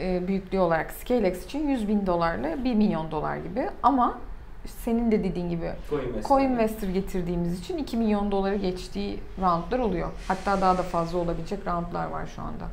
[0.00, 4.18] e, büyüklüğü olarak ScaleX için 100 bin dolarla 1 milyon dolar gibi ama
[4.66, 6.28] senin de dediğin gibi CoinVest.
[6.28, 10.08] Co-investor getirdiğimiz için 2 milyon doları geçtiği roundlar oluyor.
[10.28, 12.64] Hatta daha da fazla olabilecek roundlar var şu anda.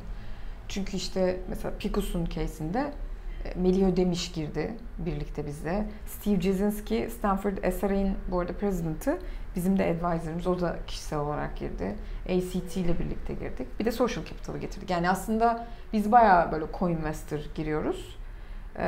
[0.68, 2.92] Çünkü işte mesela Picus'un case'inde
[3.44, 5.86] e, Melih Ödemiş girdi birlikte bizle.
[6.06, 9.18] Steve Jasinski, Stanford SRA'in bu arada president'ı
[9.56, 10.46] bizim de advisor'ımız.
[10.46, 11.96] O da kişisel olarak girdi.
[12.28, 13.80] ACT ile birlikte girdik.
[13.80, 14.90] Bir de Social Capital'ı getirdik.
[14.90, 18.18] Yani aslında biz bayağı böyle co-investor giriyoruz.
[18.76, 18.84] Ee,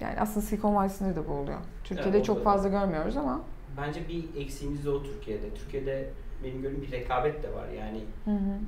[0.00, 1.58] yani aslında Silicon Vadisi'nde de bu oluyor.
[1.84, 3.40] Türkiye'de Evet, çok fazla görmüyoruz ama.
[3.76, 5.54] Bence bir eksiğimiz de o Türkiye'de.
[5.54, 6.10] Türkiye'de
[6.44, 7.68] benim gördüğüm bir rekabet de var.
[7.68, 8.58] Yani Hı hı.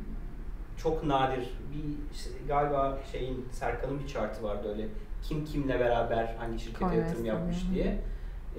[0.76, 4.88] çok nadir bir işte galiba şeyin Serkan'ın bir chartı vardı öyle.
[5.22, 7.74] Kim kimle beraber hangi şirkete yatırım yapmış hı hı.
[7.74, 7.98] diye.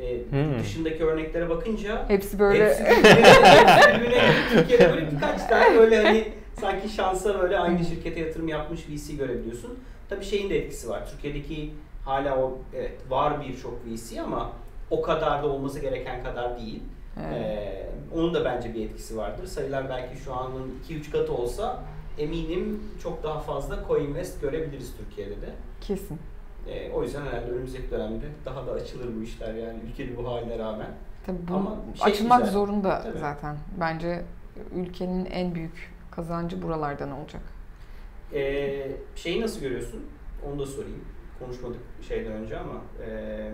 [0.02, 0.60] Ee, Hmm.
[0.60, 6.28] Dışındaki örneklere bakınca Hepsi böyle hepsi birbirine, hepsi birbirine Türkiye'de böyle birkaç tane böyle hani
[6.62, 9.80] sanki şansa böyle aynı şirkete yatırım yapmış VC görebiliyorsun.
[10.10, 11.10] Tabii şeyin de etkisi var.
[11.12, 11.72] Türkiye'deki
[12.06, 14.52] hala o evet var birçok VC ama
[14.90, 16.84] o kadar da olması gereken kadar değil.
[17.20, 17.42] Evet.
[17.42, 19.48] Ee, onun da bence bir etkisi vardır.
[19.48, 21.84] Sayılar belki şu anın 2-3 katı olsa
[22.20, 25.50] eminim çok daha fazla co-invest görebiliriz Türkiye'de de.
[25.82, 26.20] kesin.
[26.70, 30.60] Ee, o yüzden herhalde önümüzdeki dönemde daha da açılır bu işler yani ülkenin bu haline
[30.60, 30.88] rağmen.
[31.26, 32.54] Tabii bu Ama şey açılmak güzel.
[32.54, 33.20] zorunda Tabii.
[33.20, 33.58] zaten.
[33.80, 34.24] Bence
[34.76, 37.42] ülkenin en büyük kazancı buralardan olacak.
[38.34, 40.06] Ee, şeyi nasıl görüyorsun?
[40.48, 41.06] Onu da sorayım.
[41.40, 42.74] Konuşmadık şeyden önce ama
[43.08, 43.52] e,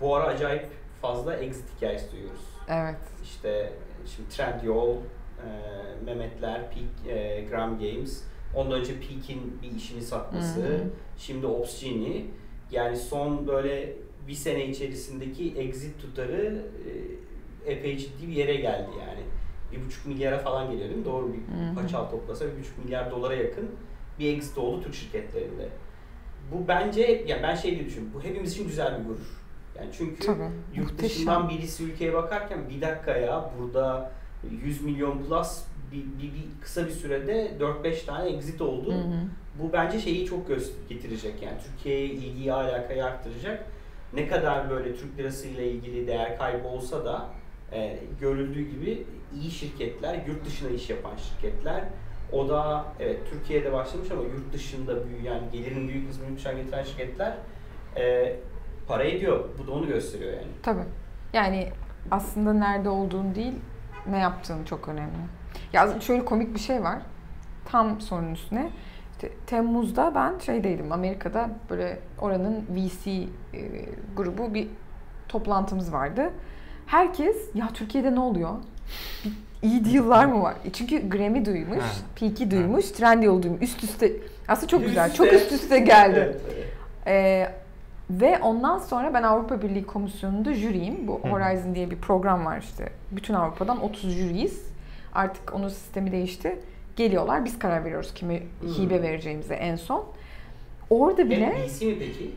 [0.00, 0.66] bu ara acayip
[1.02, 2.40] fazla exit hikayesi duyuyoruz.
[2.68, 2.96] Evet.
[3.22, 3.72] İşte
[4.06, 5.48] şimdi Trendyol, e,
[6.04, 8.24] Mehmetler, Peak, e, Gram Games.
[8.54, 10.60] Ondan önce Peak'in bir işini satması.
[10.60, 10.80] Hı hı.
[11.18, 12.26] Şimdi Opsgenie.
[12.70, 13.92] Yani son böyle
[14.28, 16.66] bir sene içerisindeki exit tutarı
[17.66, 19.20] e, epey ciddi bir yere geldi yani.
[19.72, 21.04] Bir buçuk milyara falan geliyor değil mi?
[21.04, 21.40] Doğru bir
[21.82, 23.70] paçal toplasa bir buçuk milyar dolara yakın
[24.18, 25.68] bir exit oldu Türk şirketlerinde.
[26.52, 29.38] Bu bence, yani ben şey diye düşünüyorum, bu hepimiz için güzel bir gurur.
[29.78, 30.42] Yani çünkü Tabii.
[30.74, 31.08] yurt Muhteşem.
[31.08, 34.12] dışından birisi ülkeye bakarken bir dakika ya burada
[34.64, 38.92] 100 milyon plus bir, bir, bir kısa bir sürede 4-5 tane exit oldu.
[38.92, 39.28] Hı hı.
[39.62, 40.48] Bu bence şeyi çok
[40.88, 43.64] getirecek yani Türkiye'ye ilgiyi alakayı arttıracak.
[44.12, 47.28] Ne kadar böyle Türk lirası ile ilgili değer kaybı olsa da
[47.72, 51.84] e, görüldüğü gibi iyi şirketler, yurt dışına iş yapan şirketler
[52.32, 56.82] o da evet Türkiye'de başlamış ama yurt dışında büyüyen, gelirin büyük kısmını yurt dışına getiren
[56.82, 57.34] şirketler
[57.96, 58.36] e,
[58.88, 59.44] para ediyor.
[59.58, 60.52] Bu da onu gösteriyor yani.
[60.62, 60.84] Tabii.
[61.32, 61.68] Yani
[62.10, 63.54] aslında nerede olduğun değil,
[64.10, 65.37] ne yaptığın çok önemli.
[65.72, 66.98] Ya şöyle komik bir şey var.
[67.64, 68.70] Tam sorunun üstüne.
[69.12, 73.26] İşte Temmuz'da ben şeydeydim, Amerika'da böyle oranın VC e,
[74.16, 74.68] grubu bir
[75.28, 76.30] toplantımız vardı.
[76.86, 78.50] Herkes ya Türkiye'de ne oluyor?
[79.24, 80.54] Bir iyi deal'lar mı var?
[80.64, 81.88] E Çünkü Grammy duymuş, Ha.
[82.20, 83.62] Peak'i duymuş, Trendyol duymuş.
[83.62, 84.12] Üst üste
[84.48, 85.36] aslında çok güzel, Üst çok üste.
[85.38, 86.18] üst üste geldi.
[86.24, 86.66] Evet, evet.
[87.06, 87.52] Ee,
[88.10, 91.08] ve ondan sonra ben Avrupa Birliği Komisyonu'nda jüriyim.
[91.08, 91.20] Bu.
[91.30, 92.88] Horizon diye bir program var işte.
[93.10, 94.67] Bütün Avrupa'dan 30 jüriyiz.
[95.18, 96.58] Artık onun sistemi değişti.
[96.96, 98.68] Geliyorlar biz karar veriyoruz kime Hmm.
[98.68, 100.04] hibe vereceğimize en son.
[100.90, 102.30] Orada bile Hep VC mi peki?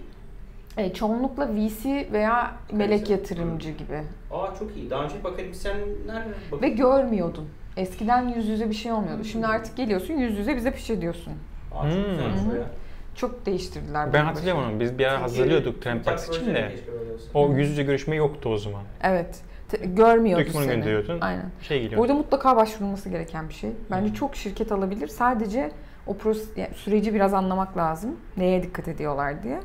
[0.78, 4.02] e, çoğunlukla VC veya melek yatırımcı gibi.
[4.32, 4.90] Aa çok iyi.
[4.90, 7.50] Daha önce akademisyenler bak- Ve görmüyordun.
[7.78, 9.24] Eskiden yüz yüze bir şey olmuyordu.
[9.24, 11.34] Şimdi artık geliyorsun yüz yüze bize piş ediyorsun.
[11.76, 12.12] Aa, çok Hmm.
[12.12, 12.66] güzelmiş o ya.
[13.16, 14.14] Çok değiştirdiler.
[14.14, 14.80] Ben hatırlıyorum onu.
[14.80, 16.72] Biz bir ara hazırlıyorduk Trendbox Türkiye için de.
[17.34, 18.82] O yüz yüze görüşme yoktu o zaman.
[19.04, 19.42] Evet.
[19.72, 20.76] Te- görmüyordu Dokümanı seni.
[20.76, 21.18] gönderiyordun.
[21.22, 21.46] Aynen.
[21.62, 22.02] Şey geliyor.
[22.02, 23.70] Burada mutlaka başvurulması gereken bir şey.
[23.92, 25.08] Bence çok şirket alabilir.
[25.08, 25.72] Sadece
[26.08, 28.16] o proses- yani süreci biraz anlamak lazım.
[28.38, 29.60] Neye dikkat ediyorlar diye.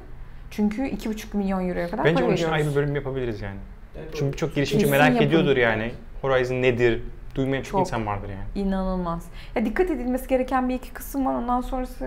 [0.50, 2.66] Çünkü 2,5 milyon euroya kadar Bence para onun için veriyoruz.
[2.66, 3.58] ayrı bir bölüm yapabiliriz yani.
[3.98, 5.26] Evet, Çünkü birçok girişimci Kesin merak yapın.
[5.26, 5.92] ediyordur yani.
[6.22, 7.02] Horizon nedir?
[7.34, 7.80] Duymayan çok, Çok.
[7.80, 8.66] insan vardır yani.
[8.68, 9.26] İnanılmaz.
[9.54, 11.34] Ya dikkat edilmesi gereken bir iki kısım var.
[11.34, 12.04] Ondan sonrası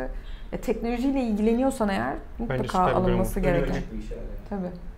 [0.51, 3.03] ya teknolojiyle ilgileniyorsan eğer mutlaka süper bir bölüm.
[3.05, 3.71] alınması Önü gereken.
[3.71, 4.21] açık bir iş yani.
[4.49, 4.88] Tabii.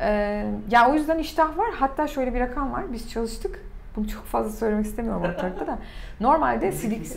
[0.00, 1.70] Ee, ya o yüzden iştah var.
[1.78, 2.92] Hatta şöyle bir rakam var.
[2.92, 3.60] Biz çalıştık.
[3.96, 5.78] Bunu çok fazla söylemek istemiyorum ortalıkta da.
[6.20, 7.06] Normalde silik...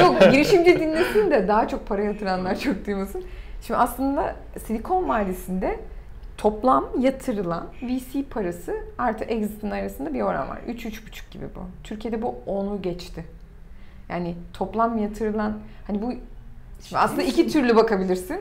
[0.00, 3.24] Yok girişimci dinlesin de daha çok para yatıranlar çok duymasın.
[3.62, 5.80] Şimdi aslında Silikon Vadisi'nde
[6.38, 10.58] toplam yatırılan VC parası artı exit'in arasında bir oran var.
[10.68, 11.60] 3-3,5 gibi bu.
[11.84, 13.24] Türkiye'de bu 10'u geçti.
[14.08, 16.12] Yani toplam yatırılan hani bu
[16.82, 18.40] şimdi aslında iki türlü bakabilirsin.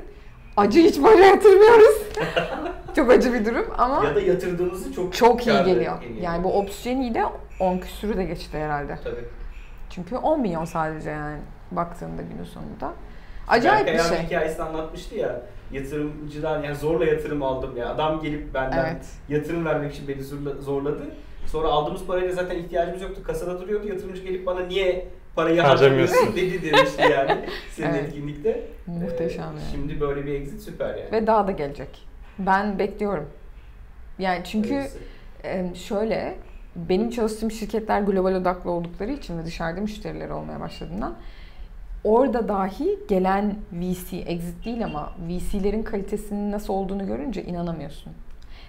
[0.57, 1.95] Acı hiç para yatırmıyoruz.
[2.95, 5.97] çok acı bir durum ama ya da yatırdığınızı çok çok iyi geliyor.
[6.21, 7.23] Yani bu opsiyonu de
[7.59, 8.97] 10 küsürü de geçti herhalde.
[9.03, 9.25] Tabii.
[9.89, 11.37] Çünkü 10 milyon sadece yani
[11.71, 12.93] baktığında günün sonunda.
[13.47, 14.25] Acayip bir Berkay şey.
[14.25, 15.41] hikayesini anlatmıştı ya.
[15.71, 17.89] Yatırımcıdan yani zorla yatırım aldım ya.
[17.89, 19.05] Adam gelip benden Evet.
[19.29, 21.03] yatırım vermek için beni zorla- zorladı.
[21.45, 23.21] Sonra aldığımız parayla zaten ihtiyacımız yoktu.
[23.27, 23.87] Kasada duruyordu.
[23.87, 27.45] Yatırımcı gelip bana niye parayı Harcamıyorsun?" dedi demişti yani.
[27.71, 28.03] Senin Evet.
[28.03, 28.67] etkinlikte.
[28.87, 29.59] Muhteşem Ee, yani.
[29.71, 31.11] Şimdi böyle bir exit süper yani.
[31.11, 32.07] Ve daha da gelecek.
[32.39, 33.29] Ben bekliyorum.
[34.19, 34.83] Yani çünkü
[35.43, 36.35] e, şöyle
[36.75, 41.15] benim çalıştığım şirketler global odaklı oldukları için ve dışarıda müşterileri olmaya başladığından
[42.03, 48.13] orada dahi gelen VC, exit değil ama VC'lerin kalitesinin nasıl olduğunu görünce inanamıyorsun.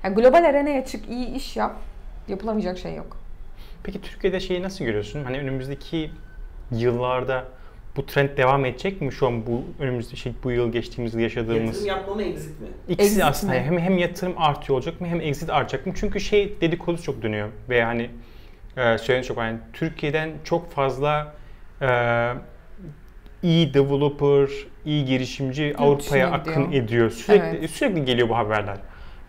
[0.05, 1.77] Yani global arenaya çık, iyi iş yap,
[2.29, 3.17] yapılamayacak şey yok.
[3.83, 5.25] Peki Türkiye'de şeyi nasıl görüyorsun?
[5.25, 6.11] Hani önümüzdeki
[6.71, 7.45] yıllarda
[7.97, 11.67] bu trend devam edecek mi şu an bu önümüzde şey bu yıl geçtiğimiz yıl yaşadığımız?
[11.67, 12.67] Yatırım yapma mı exit mi?
[12.89, 13.61] İkisi Exit aslında mi?
[13.61, 15.93] hem hem yatırım artıyor olacak mı hem exit artacak mı?
[15.97, 18.11] Çünkü şey dedikodu çok dönüyor ve hani
[18.77, 21.35] e, söylen çok hani Türkiye'den çok fazla
[21.83, 21.89] e,
[23.43, 24.49] iyi developer,
[24.85, 27.11] iyi girişimci Avrupa'ya akın ediyor.
[27.11, 27.71] Sürekli Evet.
[27.71, 28.77] sürekli geliyor bu haberler.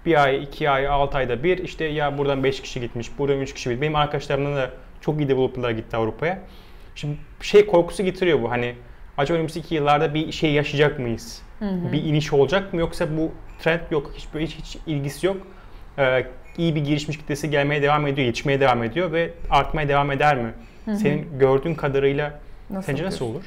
[0.05, 3.53] Bir ay, iki ay, altı ayda bir işte ya buradan beş kişi gitmiş, buradan üç
[3.53, 3.81] kişi gitmiş.
[3.81, 4.69] Benim arkadaşlarımdan da
[5.01, 6.39] çok iyi developerlar gitti Avrupa'ya.
[6.99, 8.75] Şimdi şey korkusu getiriyor bu hani
[9.17, 11.41] acaba önümüzdeki yıllarda bir şey yaşayacak mıyız?
[11.61, 15.37] Bir iniş olacak mı yoksa bu trend yok hiç böyle hiç, hiç ilgisi yok.
[15.97, 16.25] Ee,
[16.57, 20.53] iyi bir girişmiş kitlesi gelmeye devam ediyor, yetişmeye devam ediyor ve artmaya devam eder mi?
[20.85, 23.43] Senin gördüğün kadarıyla Nasıl sence nasıl olur?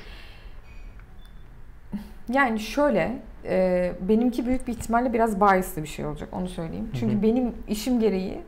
[2.32, 6.90] Yani şöyle, e, benimki büyük bir ihtimalle biraz biaslı bir şey olacak, onu söyleyeyim.
[7.00, 7.22] Çünkü Hı hı.
[7.22, 8.40] benim işim gereği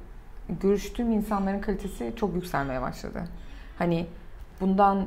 [0.60, 3.22] görüştüğüm insanların kalitesi çok yükselmeye başladı.
[3.78, 4.06] Hani
[4.60, 5.06] bundan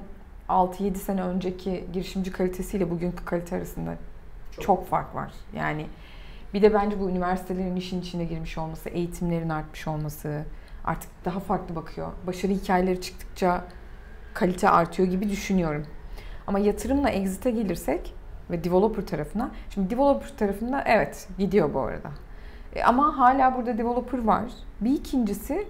[0.49, 3.97] 6-7 sene önceki girişimci kalitesiyle bugünkü kalite arasında
[4.51, 4.65] çok.
[4.65, 5.31] çok fark var.
[5.55, 5.86] Yani
[6.53, 10.43] bir de bence bu üniversitelerin işin içine girmiş olması, eğitimlerin artmış olması
[10.86, 12.12] artık daha farklı bakıyor.
[12.27, 13.63] Başarı hikayeleri çıktıkça
[14.33, 15.86] kalite artıyor gibi düşünüyorum.
[16.47, 18.13] Ama yatırımla exit'e gelirsek
[18.51, 19.51] ve developer tarafına.
[19.69, 22.10] Şimdi developer tarafında evet gidiyor bu arada.
[22.75, 24.43] E, ama hala burada developer var.
[24.81, 25.67] Bir ikincisi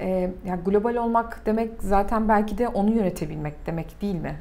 [0.00, 4.36] e, yani global olmak demek zaten belki de onu yönetebilmek demek değil mi?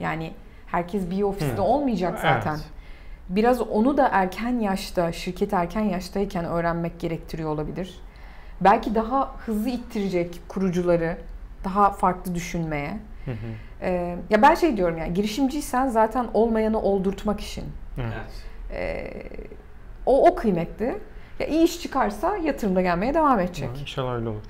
[0.00, 0.32] Yani
[0.66, 1.62] herkes bir ofiste Hı.
[1.62, 2.54] olmayacak zaten.
[2.54, 2.64] Evet.
[3.28, 8.00] Biraz onu da erken yaşta, şirket erken yaştayken öğrenmek gerektiriyor olabilir.
[8.60, 11.16] Belki daha hızlı ittirecek kurucuları
[11.64, 12.90] daha farklı düşünmeye.
[13.24, 13.36] Hı hı.
[13.82, 17.64] Ee, ya ben şey diyorum yani girişimciysen zaten olmayanı oldurtmak işin.
[17.98, 18.44] Evet.
[18.72, 19.10] Ee,
[20.06, 20.98] o o kıymetli.
[21.38, 23.70] Ya iyi iş çıkarsa yatırımda gelmeye devam edecek.
[23.80, 24.42] İnşallah öyle olur.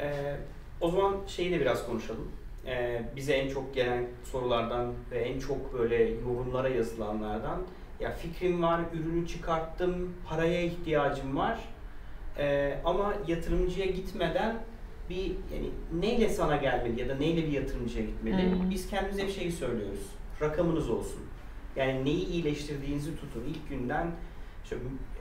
[0.00, 0.36] Ee,
[0.80, 2.28] o zaman şeyi de biraz konuşalım.
[2.66, 7.60] Ee, bize en çok gelen sorulardan ve en çok böyle yorumlara yazılanlardan
[8.00, 11.58] ya fikrim var, ürünü çıkarttım, paraya ihtiyacım var.
[12.38, 14.56] Ee, ama yatırımcıya gitmeden
[15.10, 18.52] bir yani neyle sana gelmeli ya da neyle bir yatırımcıya gitmeli?
[18.52, 18.70] Hmm.
[18.70, 20.06] Biz kendimize bir şey söylüyoruz.
[20.42, 21.20] Rakamınız olsun.
[21.76, 23.44] Yani neyi iyileştirdiğinizi tutun.
[23.48, 24.10] İlk günden
[24.64, 24.76] işte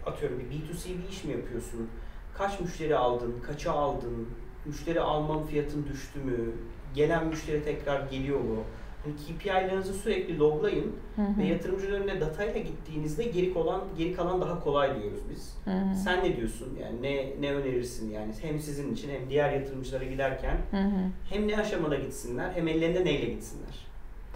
[0.06, 1.90] atıyorum bir B2C bir iş mi yapıyorsun?
[2.34, 3.36] Kaç müşteri aldın?
[3.48, 4.28] Kaça aldın?
[4.68, 6.52] Müşteri alman fiyatın düştü mü?
[6.96, 8.64] Gelen müşteri tekrar geliyor mu?
[9.04, 11.38] Hani KPI'lerinizi sürekli loglayın hı hı.
[11.38, 15.56] ve yatırımcının önüne datayla gittiğinizde geri kalan geri kalan daha kolay diyoruz biz.
[15.66, 15.96] Hı hı.
[15.96, 16.78] Sen ne diyorsun?
[16.82, 21.00] Yani ne ne önerirsin yani hem sizin için hem diğer yatırımcılara giderken hı hı.
[21.30, 23.88] hem ne aşamada gitsinler hem ellerinde neyle gitsinler?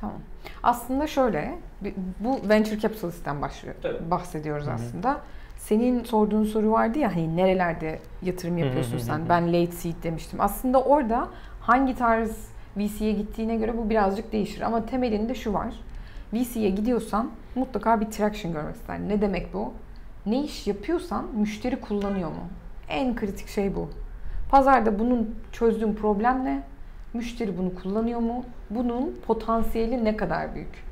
[0.02, 0.20] Tamam.
[0.64, 1.60] Aslında şöyle,
[2.20, 3.76] bu venture capitalist'ten başlıyor.
[3.82, 4.12] Tabii.
[4.12, 4.74] Bahsediyoruz Hı-hı.
[4.74, 5.22] aslında.
[5.62, 9.30] Senin sorduğun soru vardı ya hani nerelerde yatırım yapıyorsun sen?
[9.30, 10.42] Ben late seed demiştim.
[10.42, 11.28] Aslında orada
[11.60, 12.48] hangi tarz
[12.78, 14.62] VC'ye gittiğine göre bu birazcık değişir.
[14.62, 15.74] Ama temelinde şu var.
[16.34, 19.00] VC'ye gidiyorsan mutlaka bir traction görmek ister.
[19.00, 19.74] Ne demek bu?
[20.26, 22.44] Ne iş yapıyorsan müşteri kullanıyor mu?
[22.90, 23.90] En kritik şey bu.
[24.52, 26.64] Pazarda bunun çözdüğün problem ne?
[27.14, 28.46] Müşteri bunu kullanıyor mu?
[28.70, 30.91] Bunun potansiyeli ne kadar büyük?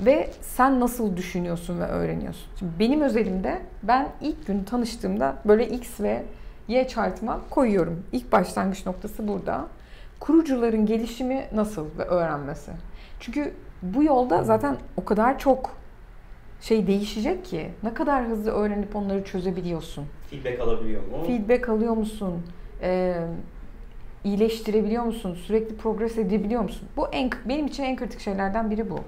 [0.00, 2.46] Ve sen nasıl düşünüyorsun ve öğreniyorsun?
[2.58, 6.22] Şimdi benim özelimde ben ilk gün tanıştığımda böyle X ve
[6.68, 8.02] Y chartıma koyuyorum.
[8.12, 9.66] İlk başlangıç noktası burada.
[10.20, 12.70] Kurucuların gelişimi nasıl ve öğrenmesi.
[13.20, 15.70] Çünkü bu yolda zaten o kadar çok
[16.60, 20.04] şey değişecek ki ne kadar hızlı öğrenip onları çözebiliyorsun.
[20.30, 21.24] Feedback alabiliyor mu?
[21.26, 22.42] Feedback alıyor musun?
[22.82, 23.14] Ee,
[24.24, 25.34] iyileştirebiliyor musun?
[25.34, 26.88] Sürekli progres edebiliyor musun?
[26.96, 28.98] Bu en benim için en kritik şeylerden biri bu.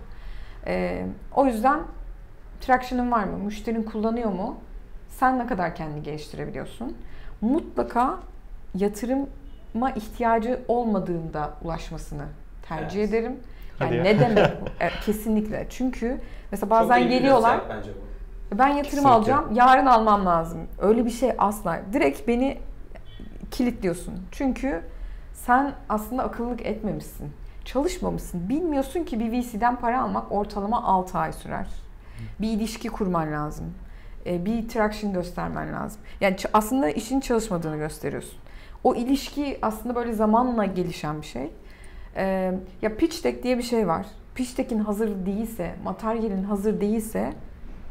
[0.66, 1.80] Ee, o yüzden
[2.60, 3.38] traction'ın var mı?
[3.38, 4.56] Müşterin kullanıyor mu?
[5.08, 6.96] Sen ne kadar kendini geliştirebiliyorsun?
[7.40, 8.18] Mutlaka
[8.74, 12.24] yatırıma ihtiyacı olmadığında ulaşmasını
[12.62, 13.08] tercih evet.
[13.08, 13.36] ederim.
[13.80, 14.64] Yani ne demek bu?
[14.80, 15.66] Evet, kesinlikle.
[15.70, 17.60] Çünkü mesela bazen Çok geliyorlar.
[17.68, 18.06] Bence bu.
[18.58, 19.10] Ben yatırım Kesinlikle.
[19.10, 19.54] alacağım.
[19.54, 20.60] Yarın almam lazım.
[20.78, 21.80] Öyle bir şey asla.
[21.92, 22.58] Direkt beni
[23.50, 24.14] kilitliyorsun.
[24.32, 24.82] Çünkü
[25.34, 27.32] sen aslında akıllılık etmemişsin.
[27.66, 28.48] Çalışmamışsın.
[28.48, 31.66] Bilmiyorsun ki bir VC'den para almak ortalama 6 ay sürer.
[32.40, 33.74] Bir ilişki kurman lazım.
[34.26, 36.00] E, bir traction göstermen lazım.
[36.20, 38.38] Yani aslında işin çalışmadığını gösteriyorsun.
[38.84, 41.50] O ilişki aslında böyle zamanla gelişen bir şey.
[42.16, 44.06] E, ya pitch deck diye bir şey var.
[44.34, 47.32] Pitch deck'in hazır değilse, materyalin hazır değilse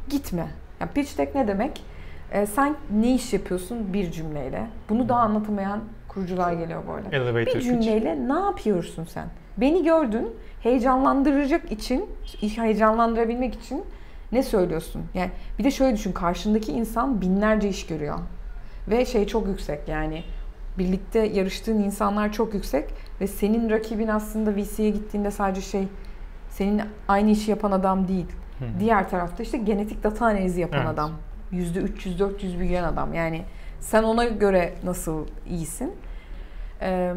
[0.09, 0.47] gitme.
[0.79, 1.83] Yani pitch deck ne demek?
[2.31, 4.67] E, sen ne iş yapıyorsun bir cümleyle.
[4.89, 7.15] Bunu da anlatamayan kurucular geliyor bu arada.
[7.15, 8.27] Elevator bir cümleyle pitch.
[8.27, 9.27] ne yapıyorsun sen?
[9.57, 12.09] Beni gördün, heyecanlandıracak için,
[12.55, 13.83] heyecanlandırabilmek için
[14.31, 15.03] ne söylüyorsun?
[15.13, 18.19] Yani bir de şöyle düşün, karşındaki insan binlerce iş görüyor.
[18.87, 20.23] Ve şey çok yüksek yani
[20.77, 22.89] birlikte yarıştığın insanlar çok yüksek
[23.21, 25.87] ve senin rakibin aslında VC'ye gittiğinde sadece şey
[26.49, 28.25] senin aynı işi yapan adam değil.
[28.59, 28.65] Hı.
[28.79, 30.89] Diğer tarafta işte genetik data analizi yapan evet.
[30.89, 31.11] adam.
[31.51, 33.13] %300-400 büyüyen adam.
[33.13, 33.41] Yani
[33.79, 35.93] sen ona göre nasıl iyisin?
[36.81, 37.13] Ee,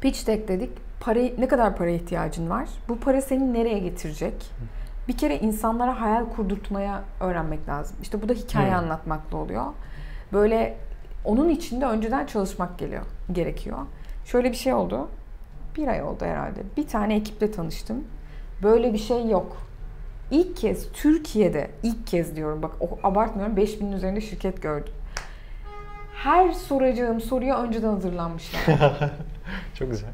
[0.00, 0.87] pitch deck dedik.
[1.00, 2.68] Para, ne kadar para ihtiyacın var?
[2.88, 4.34] Bu para seni nereye getirecek?
[5.08, 7.96] Bir kere insanlara hayal kurdurtmaya öğrenmek lazım.
[8.02, 8.76] İşte bu da hikaye hmm.
[8.76, 9.64] anlatmakla oluyor.
[10.32, 10.76] Böyle
[11.24, 13.78] onun için de önceden çalışmak geliyor, gerekiyor.
[14.24, 15.08] Şöyle bir şey oldu.
[15.76, 16.60] Bir ay oldu herhalde.
[16.76, 18.04] Bir tane ekiple tanıştım.
[18.62, 19.56] Böyle bir şey yok.
[20.30, 24.92] İlk kez Türkiye'de, ilk kez diyorum bak abartmıyorum 5000'in üzerinde şirket gördüm
[26.24, 28.60] her soracağım soruya önceden hazırlanmışlar.
[29.74, 30.10] Çok güzel.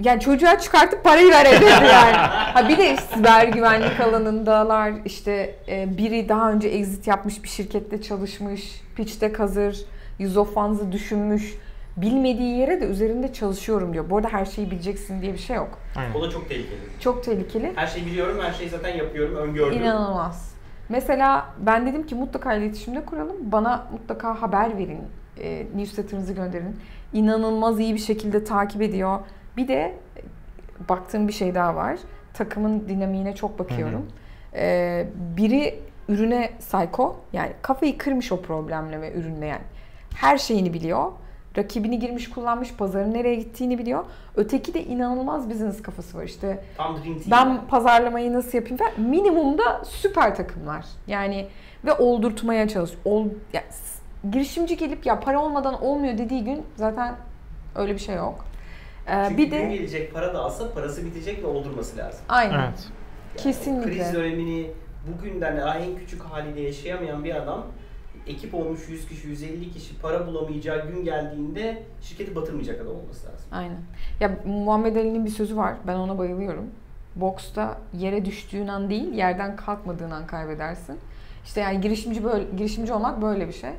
[0.00, 2.16] Yani çocuğa çıkartıp parayı ver yani.
[2.54, 4.92] ha bir de siber güvenlik alanındalar.
[5.04, 8.80] İşte e, biri daha önce exit yapmış bir şirkette çalışmış.
[8.96, 9.84] Pitch'te hazır.
[10.20, 11.54] Use of funds'ı düşünmüş.
[11.96, 14.10] bilmediği yere de üzerinde çalışıyorum diyor.
[14.10, 15.78] Bu arada her şeyi bileceksin diye bir şey yok.
[15.96, 16.14] Aynen.
[16.14, 16.78] O da çok tehlikeli.
[17.00, 17.72] Çok tehlikeli.
[17.74, 19.82] Her şeyi biliyorum, her şeyi zaten yapıyorum, öngördüm.
[19.82, 20.54] İnanılmaz.
[20.88, 23.36] Mesela ben dedim ki mutlaka iletişimde kuralım.
[23.40, 25.00] Bana mutlaka haber verin.
[25.42, 26.76] E, newsletter'ınızı gönderin.
[27.12, 29.18] İnanılmaz iyi bir şekilde takip ediyor.
[29.56, 29.74] Bir de
[30.16, 30.20] e,
[30.88, 31.96] baktığım bir şey daha var.
[32.34, 34.06] Takımın dinamiğine çok bakıyorum.
[34.54, 37.16] E, biri ürüne psycho.
[37.32, 39.62] Yani kafayı kırmış o problemle ve ürünle yani.
[40.16, 41.12] Her şeyini biliyor.
[41.58, 44.04] Rakibini girmiş kullanmış, pazarın nereye gittiğini biliyor.
[44.36, 46.64] Öteki de inanılmaz business kafası var işte.
[46.76, 46.88] Tam.
[47.30, 48.92] Ben pazarlamayı nasıl yapayım falan.
[49.10, 50.84] Minimumda süper takımlar.
[51.06, 51.46] Yani
[51.84, 52.90] ve oldurtmaya çalış.
[53.04, 57.14] Ol, ya, s- girişimci gelip ya para olmadan olmuyor dediği gün zaten
[57.76, 58.44] öyle bir şey yok.
[59.10, 62.20] Ee, Çünkü bir gün de gelecek, para da alsa parası bitecek ve oldurması lazım.
[62.28, 62.54] aynen.
[62.54, 62.88] Evet.
[63.28, 63.90] Yani Kesinlikle.
[63.90, 64.70] Kriz dönemini
[65.08, 67.66] bugünden daha en küçük haliyle yaşayamayan bir adam
[68.26, 73.46] ekip olmuş 100 kişi, 150 kişi para bulamayacağı gün geldiğinde şirketi batırmayacak adam olması lazım.
[73.52, 73.78] Aynen.
[74.20, 75.74] Ya Muhammed Ali'nin bir sözü var.
[75.86, 76.66] Ben ona bayılıyorum.
[77.16, 80.98] Boksta yere düştüğün an değil, yerden kalkmadığın an kaybedersin.
[81.44, 83.70] İşte yani girişimci böyle girişimci olmak böyle bir şey.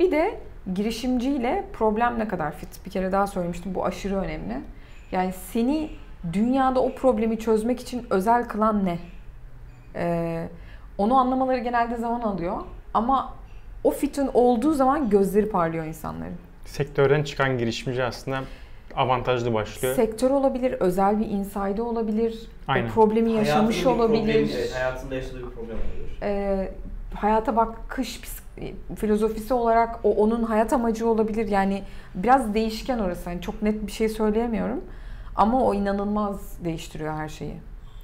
[0.00, 0.40] Bir de
[0.74, 2.68] girişimciyle problem ne kadar fit?
[2.86, 3.74] Bir kere daha söylemiştim.
[3.74, 4.60] Bu aşırı önemli.
[5.12, 5.90] Yani seni
[6.32, 8.98] dünyada o problemi çözmek için özel kılan ne?
[9.96, 10.48] Ee,
[10.98, 12.56] onu anlamaları genelde zaman alıyor.
[12.94, 13.34] Ama
[13.84, 16.34] o fitin olduğu zaman gözleri parlıyor insanların.
[16.64, 18.40] Sektörden çıkan girişimci aslında
[18.96, 19.94] avantajlı başlıyor.
[19.94, 22.90] Sektör olabilir, özel bir insayda olabilir, o Aynen.
[22.90, 24.32] problemi yaşamış Hayatının bir olabilir.
[24.32, 26.18] problemi, evet, hayatında yaşadığı bir problem olabilir.
[26.22, 26.72] Ee,
[27.14, 28.41] hayata bakış psik-
[28.96, 31.48] filozofisi olarak o onun hayat amacı olabilir.
[31.48, 31.82] Yani
[32.14, 33.30] biraz değişken orası.
[33.30, 34.80] Yani çok net bir şey söyleyemiyorum.
[35.36, 37.54] Ama o inanılmaz değiştiriyor her şeyi.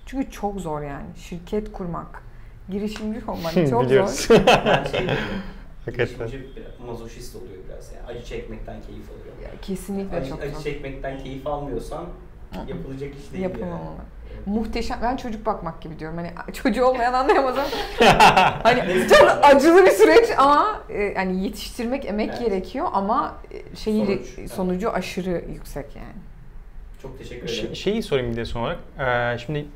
[0.06, 1.06] Çünkü çok zor yani.
[1.16, 2.22] Şirket kurmak,
[2.70, 3.84] girişimci olmak çok zor.
[3.84, 4.28] Biliyoruz.
[4.30, 5.16] Ben şey diyorum,
[5.84, 6.28] Hakikaten.
[6.86, 8.06] mazoşist oluyor biraz yani.
[8.06, 9.34] Acı çekmekten keyif alıyor.
[9.52, 10.62] Ya kesinlikle Acı, çok acı zor.
[10.62, 12.04] çekmekten keyif almıyorsan
[12.68, 13.84] yapılacak iş değil Yapamamalı.
[13.84, 13.98] yani.
[14.36, 14.46] Evet.
[14.46, 14.98] Muhteşem.
[15.02, 16.16] Ben çocuk bakmak gibi diyorum.
[16.18, 17.68] Hani çocuğu olmayan anlayamaz ama.
[18.62, 22.40] hani çok acılı bir süreç ama e, yani yetiştirmek emek Evet.
[22.40, 23.34] gerekiyor ama
[23.72, 24.50] e, şeyi Sonuç, evet.
[24.50, 26.12] sonucu aşırı yüksek yani.
[27.02, 27.76] Çok teşekkür Şey- ederim.
[27.76, 28.78] şeyi sorayım bir de son olarak.
[28.98, 29.66] Ee, şimdi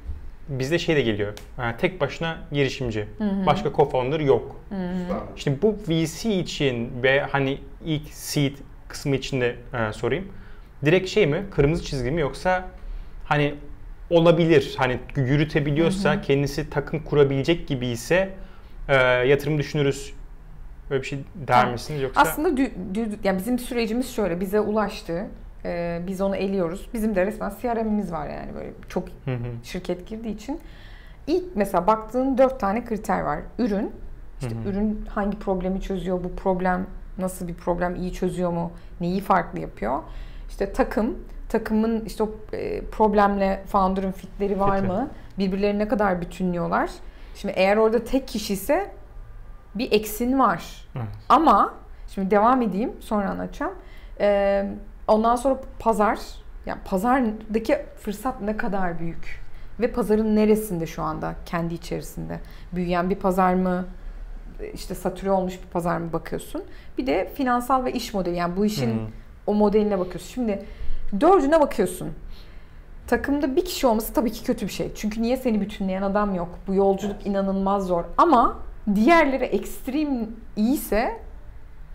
[0.49, 1.33] bizde şey de geliyor.
[1.59, 3.09] Ee, tek başına girişimci.
[3.47, 4.57] Başka co-founder yok.
[4.69, 5.17] Süper.
[5.37, 8.57] Şimdi bu VC için ve hani ilk seed
[8.89, 10.29] kısmı için de e, sorayım.
[10.85, 11.45] Direkt şey mi?
[11.51, 12.65] Kırmızı çizgi mi yoksa
[13.25, 13.55] hani
[14.13, 14.75] olabilir.
[14.79, 18.31] Hani yürütebiliyorsa, kendisi takım kurabilecek gibi ise
[18.89, 20.15] e, yatırım düşünürüz.
[20.91, 21.73] Böyle bir şey der Tamam.
[21.73, 22.21] misiniz yoksa?
[22.21, 22.63] Aslında dü,
[22.95, 25.27] dü- yani bizim sürecimiz şöyle bize ulaştı.
[25.65, 26.89] Ee, biz onu eliyoruz.
[26.95, 29.39] Bizim de resmen CRM'imiz var yani böyle çok Hı hı.
[29.65, 30.61] şirket girdiği için.
[31.27, 33.39] İlk mesela baktığın dört tane kriter var.
[33.59, 33.91] Ürün,
[34.41, 34.69] işte Hı hı.
[34.69, 36.87] ürün hangi problemi çözüyor, bu problem
[37.19, 40.03] nasıl bir problem iyi çözüyor mu, neyi farklı yapıyor.
[40.49, 41.19] İşte takım,
[41.53, 44.93] takımın işte o e, problemle founder'ın fitleri var Fiti.
[44.93, 46.91] mı, birbirlerini ne kadar bütünlüyorlar.
[47.35, 48.93] Şimdi eğer orada tek kişi ise
[49.75, 50.89] bir eksin var.
[50.97, 51.07] Evet.
[51.29, 51.75] Ama
[52.09, 53.73] şimdi devam edeyim sonra anlatacağım.
[54.21, 54.67] Ee,
[55.09, 56.19] ondan sonra pazar.
[56.67, 59.41] Yani pazardaki fırsat ne kadar büyük
[59.81, 62.41] ve pazarın neresinde şu anda kendi içerisinde
[62.73, 63.85] büyüyen bir pazar mı
[64.75, 66.63] işte satüre olmuş bir pazar mı bakıyorsun.
[66.99, 69.11] Bir de finansal ve iş modeli yani bu işin Hı.
[69.47, 70.29] o modeline bakıyorsun.
[70.35, 70.65] Şimdi
[71.21, 72.09] dördüne bakıyorsun.
[73.07, 74.91] Takımda bir kişi olması tabii ki kötü bir şey.
[74.95, 76.49] Çünkü niye seni bütünleyen adam yok?
[76.67, 77.27] Bu yolculuk Evet.
[77.27, 78.05] inanılmaz zor.
[78.19, 78.59] Ama
[78.95, 81.21] diğerleri ekstrem iyiyse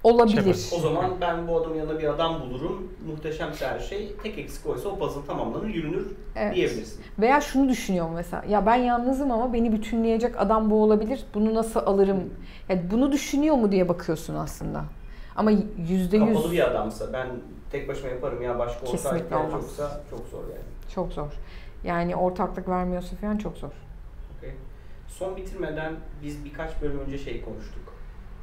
[0.04, 0.54] olabilir.
[0.54, 2.92] Şey O zaman ben bu adamın yanına bir adam bulurum.
[3.08, 4.16] Muhteşemse her şey.
[4.24, 6.56] Tek eksik oysa o puzzle tamamlanır, yürünür Evet.
[6.56, 7.02] diyebilirsin.
[7.20, 8.44] Veya şunu düşünüyorum mesela.
[8.50, 11.26] Ya ben yalnızım ama beni bütünleyecek adam bu olabilir.
[11.34, 12.34] Bunu nasıl alırım?
[12.70, 14.84] Yani bunu düşünüyor mu diye bakıyorsun aslında.
[15.36, 15.52] Ama
[15.90, 17.28] yüzde Kapalı yüz bir adamsa ben
[17.72, 19.54] tek başıma yaparım ya başka ortak olmaz.
[19.54, 20.92] yoksa çok zor yani.
[20.96, 21.32] çok zor.
[21.84, 23.72] Yani ortaklık vermiyorsa falan çok zor.
[24.38, 24.52] Okey.
[25.08, 27.94] Son bitirmeden biz birkaç bölüm önce şey konuştuk.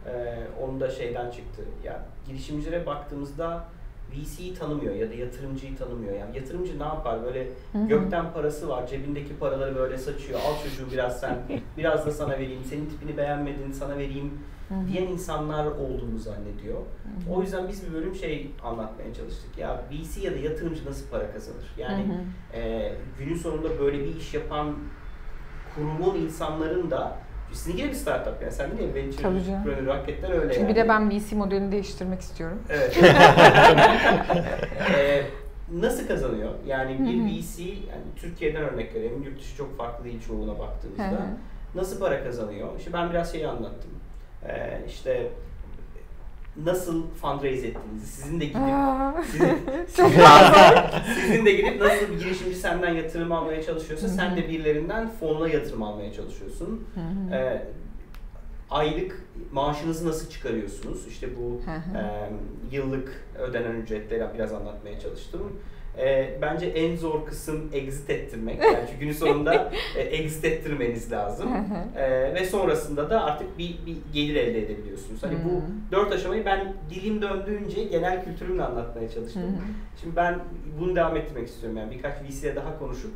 [0.06, 1.62] Ee, onu da şeyden çıktı.
[1.84, 3.64] Ya girişimcilere baktığımızda
[4.12, 6.14] VC'yi tanımıyor ya da yatırımcıyı tanımıyor.
[6.14, 7.22] Yani yatırımcı ne yapar?
[7.24, 7.48] Böyle
[7.88, 10.40] gökten parası var, cebindeki paraları böyle saçıyor.
[10.40, 11.38] Al çocuğu biraz sen,
[11.76, 12.64] biraz da sana vereyim.
[12.64, 14.40] Senin tipini beğenmedin, sana vereyim
[14.92, 16.78] diyen insanlar olduğunu zannediyor.
[17.30, 19.58] O yüzden biz bir bölüm şey anlatmaya çalıştık.
[19.58, 21.74] Ya VC ya da yatırımcı nasıl para kazanır?
[21.78, 22.18] Yani
[22.54, 24.74] e, günün sonunda böyle bir iş yapan
[25.74, 27.16] kurumun insanların da
[27.52, 28.94] sizinki bir startup yani sen de değil mi?
[28.94, 30.68] Venture hakikaten öyle Çünkü yani.
[30.68, 32.58] bir de ben VC modelini değiştirmek istiyorum.
[32.70, 32.98] Evet.
[34.96, 35.26] Ee,
[35.72, 36.50] nasıl kazanıyor?
[36.66, 41.04] Yani bir VC, yani Türkiye'den örnek verelim, yurt dışı çok farklı değil çoğuna baktığımızda.
[41.04, 41.36] hı.
[41.74, 42.68] Nasıl para kazanıyor?
[42.78, 43.90] İşte ben biraz şeyi anlattım.
[44.48, 45.28] Ee, işte
[46.64, 48.60] nasıl fundraise ettiğinizi, sizin de gidip
[49.26, 49.58] sizin,
[51.14, 55.82] sizin- de gidip nasıl bir girişimci senden yatırım almaya çalışıyorsa sen de birilerinden fonla yatırım
[55.82, 56.84] almaya çalışıyorsun.
[57.32, 57.62] Ee,
[58.70, 61.06] aylık maaşınızı nasıl çıkarıyorsunuz?
[61.08, 61.60] İşte bu
[61.98, 62.30] e,
[62.76, 65.52] yıllık ödenen ücretleri biraz anlatmaya çalıştım.
[65.98, 68.62] E, bence en zor kısım exit ettirmek.
[68.62, 71.48] Yani çünkü günün sonunda e, exit ettirmeniz lazım.
[71.96, 75.22] E, ve sonrasında da artık bir, bir gelir elde edebiliyorsunuz.
[75.22, 79.42] Hani bu dört aşamayı ben dilim döndüğünce genel kültürümle anlatmaya çalıştım.
[80.00, 80.38] Şimdi ben
[80.80, 83.12] bunu devam ettirmek istiyorum yani birkaç VC'ye daha konuşup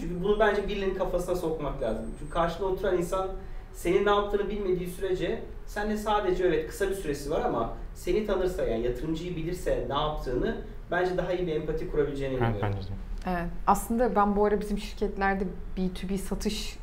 [0.00, 2.04] çünkü bunu bence birilerinin kafasına sokmak lazım.
[2.18, 3.28] Çünkü karşında oturan insan
[3.74, 8.26] senin ne yaptığını bilmediği sürece sen de sadece evet kısa bir süresi var ama seni
[8.26, 10.56] tanırsa yani yatırımcıyı bilirse ne yaptığını
[10.92, 12.68] bence daha iyi bir empati kurabileceğine Evet, inanıyorum.
[12.76, 12.92] bence de.
[13.30, 13.50] Evet.
[13.66, 15.44] Aslında ben bu ara bizim şirketlerde
[15.78, 16.76] B2B satış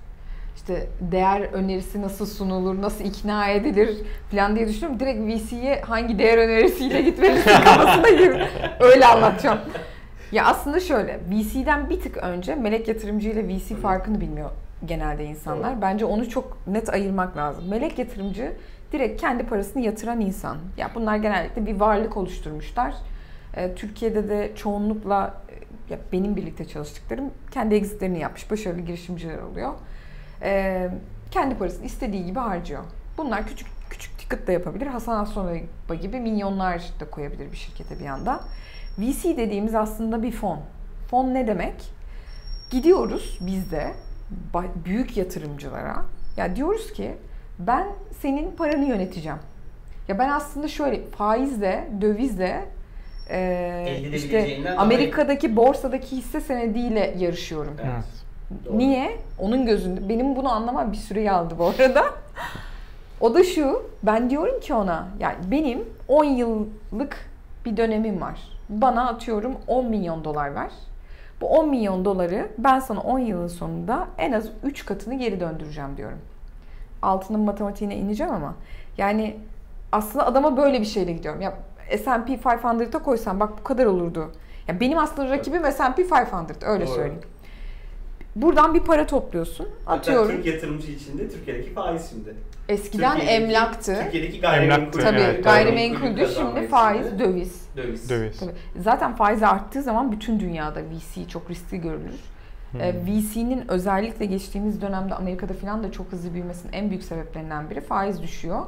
[0.56, 3.98] işte değer önerisi nasıl sunulur, nasıl ikna edilir
[4.32, 5.00] falan diye düşünüyorum.
[5.00, 8.38] Direkt VC'ye hangi değer önerisiyle gitmelisin kafasındayım.
[8.80, 9.60] Öyle anlatacağım.
[10.32, 14.50] Ya aslında şöyle, VC'den bir tık önce melek yatırımcı ile VC farkını bilmiyor
[14.86, 15.82] genelde insanlar.
[15.82, 17.64] Bence onu çok net ayırmak lazım.
[17.70, 18.52] Melek yatırımcı
[18.92, 20.58] direkt kendi parasını yatıran insan.
[20.78, 22.94] Ya bunlar genellikle bir varlık oluşturmuşlar.
[23.54, 29.74] Ee, Türkiye'de de çoğunlukla e, ya benim birlikte çalıştıklarım kendi exitlerini yapmış başarılı girişimciler oluyor.
[30.42, 30.90] Ee,
[31.32, 32.84] kendi parasını istediği gibi harcıyor.
[33.18, 34.88] Bunlar küçük küçük ticket da yapabilir.
[34.88, 38.40] Hasan Aslanova gibi milyonlar da koyabilir bir şirkete bir anda.
[38.98, 40.60] VC dediğimiz aslında bir fon.
[41.10, 41.92] Fon ne demek?
[42.70, 43.94] Gidiyoruz biz de
[44.86, 46.06] büyük yatırımcılara.
[46.38, 47.18] Ya diyoruz ki
[47.60, 47.88] ben
[48.22, 49.38] senin paranı yöneteceğim.
[50.08, 52.66] Ya ben aslında şöyle faizle, dövizle
[53.30, 57.76] e, işte Amerika'daki borsadaki hisse senediyle yarışıyorum.
[57.84, 58.06] Evet.
[58.74, 59.18] Niye?
[59.40, 60.10] Onun gözünde.
[60.10, 62.06] Benim bunu anlamam bir süreyi aldı bu arada.
[63.22, 67.30] O da şu, ben diyorum ki ona, yani benim 10 yıllık
[67.66, 68.40] bir dönemim var.
[68.70, 70.72] Bana atıyorum 10 milyon dolar ver.
[71.42, 75.98] Bu 10 milyon doları ben sana 10 yılın sonunda en az 3 katını geri döndüreceğim
[75.98, 76.18] diyorum.
[77.02, 78.56] Altının matematiğine ineceğim ama.
[78.98, 79.38] Yani
[79.92, 81.42] aslında adama böyle bir şeyle gidiyorum.
[81.42, 81.54] Ya
[81.98, 84.32] S&P 500'a koysam bak bu kadar olurdu.
[84.68, 86.12] Ya benim aslında rakibim S&P 500
[86.62, 86.96] öyle Doğru.
[86.96, 87.22] söyleyeyim.
[88.36, 89.68] Buradan bir para topluyorsun.
[89.86, 90.32] Hatta Atıyorum.
[90.32, 92.36] Türk yatırımcı için de Türkiye'deki faiz şimdi.
[92.70, 94.00] Eskiden Türkiye'deki- emlaktı.
[94.04, 95.00] Türkiye'deki gayrimenkul.
[95.00, 97.62] Tabii Evet, gayrimenkuldü şimdi faiz, de döviz.
[97.78, 98.10] Döviz.
[98.10, 98.40] Döviz.
[98.40, 98.52] Tabii.
[98.80, 102.20] Zaten faiz arttığı zaman bütün dünyada VC çok riskli görülür.
[102.72, 102.82] Hmm.
[102.82, 107.82] Ee, VC'nin özellikle geçtiğimiz dönemde Amerika'da falan da çok hızlı büyümesinin en büyük sebeplerinden biri
[107.82, 108.66] faiz düşüyor.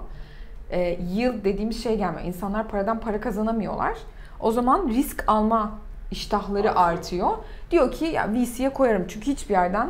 [0.72, 2.28] Ee, yield dediğimiz şey gelmiyor.
[2.28, 3.98] İnsanlar paradan para kazanamıyorlar.
[4.40, 5.72] O zaman risk alma
[6.12, 7.28] iştahları Artıyor.
[7.28, 7.30] artıyor.
[7.72, 9.90] Diyor ki ya VC'ye koyarım çünkü hiçbir yerden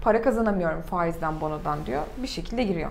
[0.00, 2.02] para kazanamıyorum faizden bonodan diyor.
[2.22, 2.90] Bir şekilde giriyor.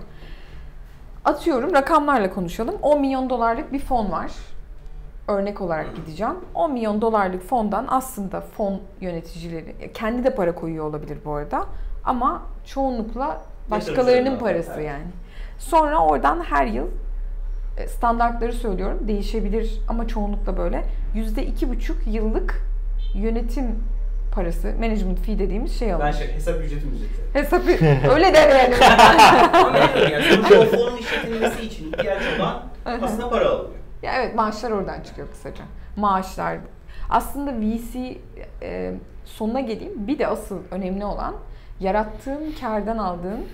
[1.24, 2.74] Atıyorum rakamlarla konuşalım.
[2.82, 4.32] 10 milyon dolarlık bir fon var.
[5.28, 6.36] Örnek olarak gideceğim.
[6.54, 11.64] 10 milyon dolarlık fondan aslında fon yöneticileri kendi de para koyuyor olabilir bu arada.
[12.04, 15.04] Ama çoğunlukla başkalarının parası yani.
[15.58, 16.90] Sonra oradan her yıl e,
[17.86, 22.62] standartları söylüyorum değişebilir ama çoğunlukla böyle yüzde iki buçuk yıllık
[23.14, 23.64] yönetim
[24.32, 26.12] parası, management fee dediğimiz şey Ben alıyor.
[26.12, 27.38] şey, hesap ücretim ücreti.
[27.38, 27.70] Hesabı
[28.14, 28.78] öyle demeyelim.
[29.52, 29.78] Ama
[30.12, 32.62] yani sonuçta o fonun işletilmesi için ihtiyaç olan
[33.02, 33.74] aslında para alınıyor.
[34.02, 35.64] Ya evet maaşlar oradan çıkıyor kısaca.
[35.96, 36.58] Maaşlar.
[37.10, 38.18] Aslında VC
[38.62, 40.06] e, sonuna geleyim.
[40.06, 41.34] Bir de asıl önemli olan
[41.80, 43.46] yarattığın kardan aldığın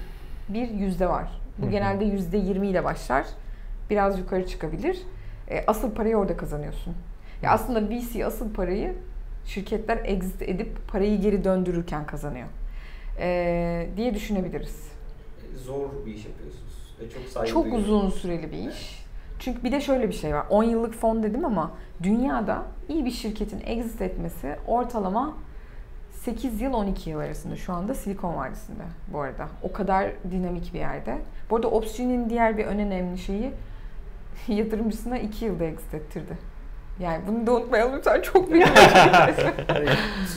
[0.49, 1.25] bir yüzde var.
[1.59, 3.25] Bu genelde yüzde yirmi ile başlar.
[3.91, 4.99] Biraz yukarı çıkabilir.
[5.51, 6.95] E, asıl parayı orada kazanıyorsun.
[7.43, 8.95] Ya aslında VC asıl parayı
[9.45, 12.49] şirketler exit edip parayı geri döndürürken kazanıyor.
[13.19, 14.89] E, diye düşünebiliriz.
[15.57, 17.85] Zor bir iş yapıyorsunuz ve çok saygı Çok duyuyorum.
[17.85, 19.05] uzun süreli bir iş.
[19.39, 20.47] Çünkü bir de şöyle bir şey var.
[20.51, 21.71] 10 yıllık fon dedim ama
[22.03, 25.37] dünyada iyi bir şirketin exit etmesi ortalama
[26.11, 28.83] 8 yıl 12 yıl arasında şu anda Silikon Vadisi'nde
[29.13, 29.49] bu arada.
[29.63, 31.19] O kadar dinamik bir yerde.
[31.51, 33.51] Bu arada Opsgeni'nin diğer bir önemli şeyi
[34.49, 36.39] yatırımcısına 2 yılda exit ettirdi.
[37.01, 39.51] Yani bunu da unutmayalım lütfen çok büyük bir şey.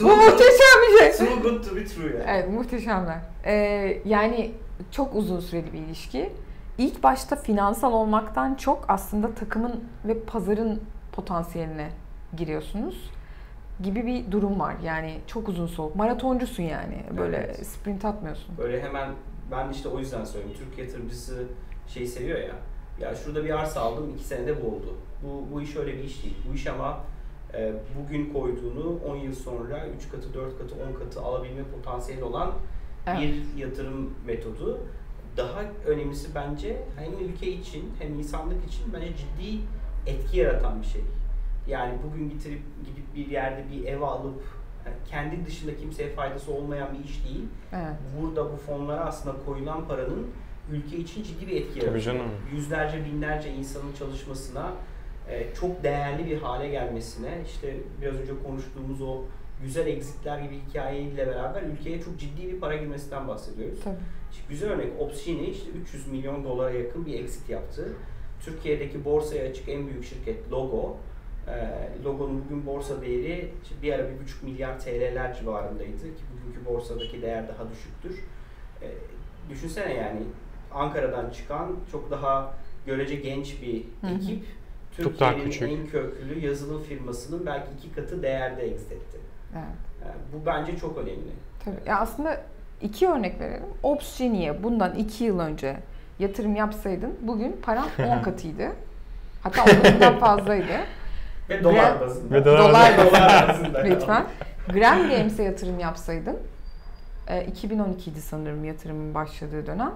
[0.00, 1.26] Bu muhteşem bir şey.
[1.26, 2.24] Too good to be true yani.
[2.26, 3.18] Evet muhteşemler.
[3.44, 4.52] Ee, yani
[4.90, 6.32] çok uzun süreli bir ilişki.
[6.78, 10.80] İlk başta finansal olmaktan çok aslında takımın ve pazarın
[11.12, 11.88] potansiyeline
[12.36, 13.10] giriyorsunuz
[13.82, 14.74] gibi bir durum var.
[14.84, 15.96] Yani çok uzun soluk.
[15.96, 17.02] Maratoncusun yani.
[17.18, 17.66] Böyle Evet.
[17.66, 18.58] sprint atmıyorsun.
[18.58, 19.10] Böyle hemen
[19.50, 20.60] ben işte o yüzden söylüyorum.
[20.64, 21.44] Türk yatırımcısı
[21.88, 22.54] şeyi seviyor ya.
[23.00, 24.94] Ya şurada bir arsa aldım iki senede bu oldu.
[25.22, 26.36] Bu, bu iş öyle bir iş değil.
[26.50, 27.00] Bu iş ama
[27.54, 32.52] e, bugün koyduğunu 10 yıl sonra 3 katı, 4 katı, 10 katı alabilme potansiyeli olan
[33.06, 33.18] Evet.
[33.20, 34.78] bir yatırım metodu.
[35.36, 39.60] Daha önemlisi bence hem ülke için hem insanlık için bence ciddi
[40.06, 41.02] etki yaratan bir şey.
[41.68, 44.42] Yani bugün getirip gidip bir yerde bir ev alıp
[44.86, 47.44] yani kendi dışında kimseye faydası olmayan bir iş değil.
[47.72, 47.96] Evet.
[48.20, 50.26] Burada bu fonlara aslında koyulan paranın
[50.72, 52.14] ülke için ciddi bir etki Tabii yaratıyor.
[52.14, 52.30] canım.
[52.52, 54.72] Yüzlerce binlerce insanın çalışmasına
[55.30, 59.22] e, çok değerli bir hale gelmesine işte biraz önce konuştuğumuz o
[59.62, 63.80] güzel exitler gibi hikayeyle beraber ülkeye çok ciddi bir para girmesinden bahsediyoruz.
[63.84, 63.96] Tabii.
[64.30, 67.88] İşte güzel örnek Opsgenie işte 300 milyon dolara yakın bir exit yaptı.
[68.44, 70.96] Türkiye'deki borsaya açık en büyük şirket Logo.
[71.48, 74.08] Ee, Logo'nun bugün borsa değeri işte bir ara 1,5
[74.44, 78.24] milyar TL'ler civarındaydı ki bugünkü borsadaki değer daha düşüktür.
[78.82, 78.86] Ee,
[79.50, 80.20] düşünsene yani
[80.74, 82.54] Ankara'dan çıkan çok daha
[82.86, 84.14] görece genç bir Hı hı.
[84.14, 84.44] ekip
[85.02, 85.68] Çok daha Türkiye'nin küçük.
[85.70, 89.18] en köklü yazılım firmasının belki iki katı değerde exit etti.
[89.54, 89.64] Evet.
[90.04, 91.32] Yani bu bence çok önemli.
[91.64, 91.88] Tabii.
[91.88, 92.40] Ya aslında
[92.82, 93.66] iki örnek verelim.
[93.82, 95.76] Opsgeni'ye bundan iki yıl önce
[96.18, 98.68] yatırım yapsaydın bugün paran 10 katıydı.
[99.42, 99.64] Hatta
[99.94, 100.72] ondan fazlaydı.
[101.48, 102.34] Ve dolar bazında.
[102.34, 103.10] Ve dolar Dolar bazında.
[103.10, 103.78] Dolar bazında.
[103.78, 104.26] Lütfen.
[104.72, 106.36] Gram Games'e yatırım yapsaydın
[107.28, 109.92] e, 2012'ydi sanırım yatırımın başladığı dönem.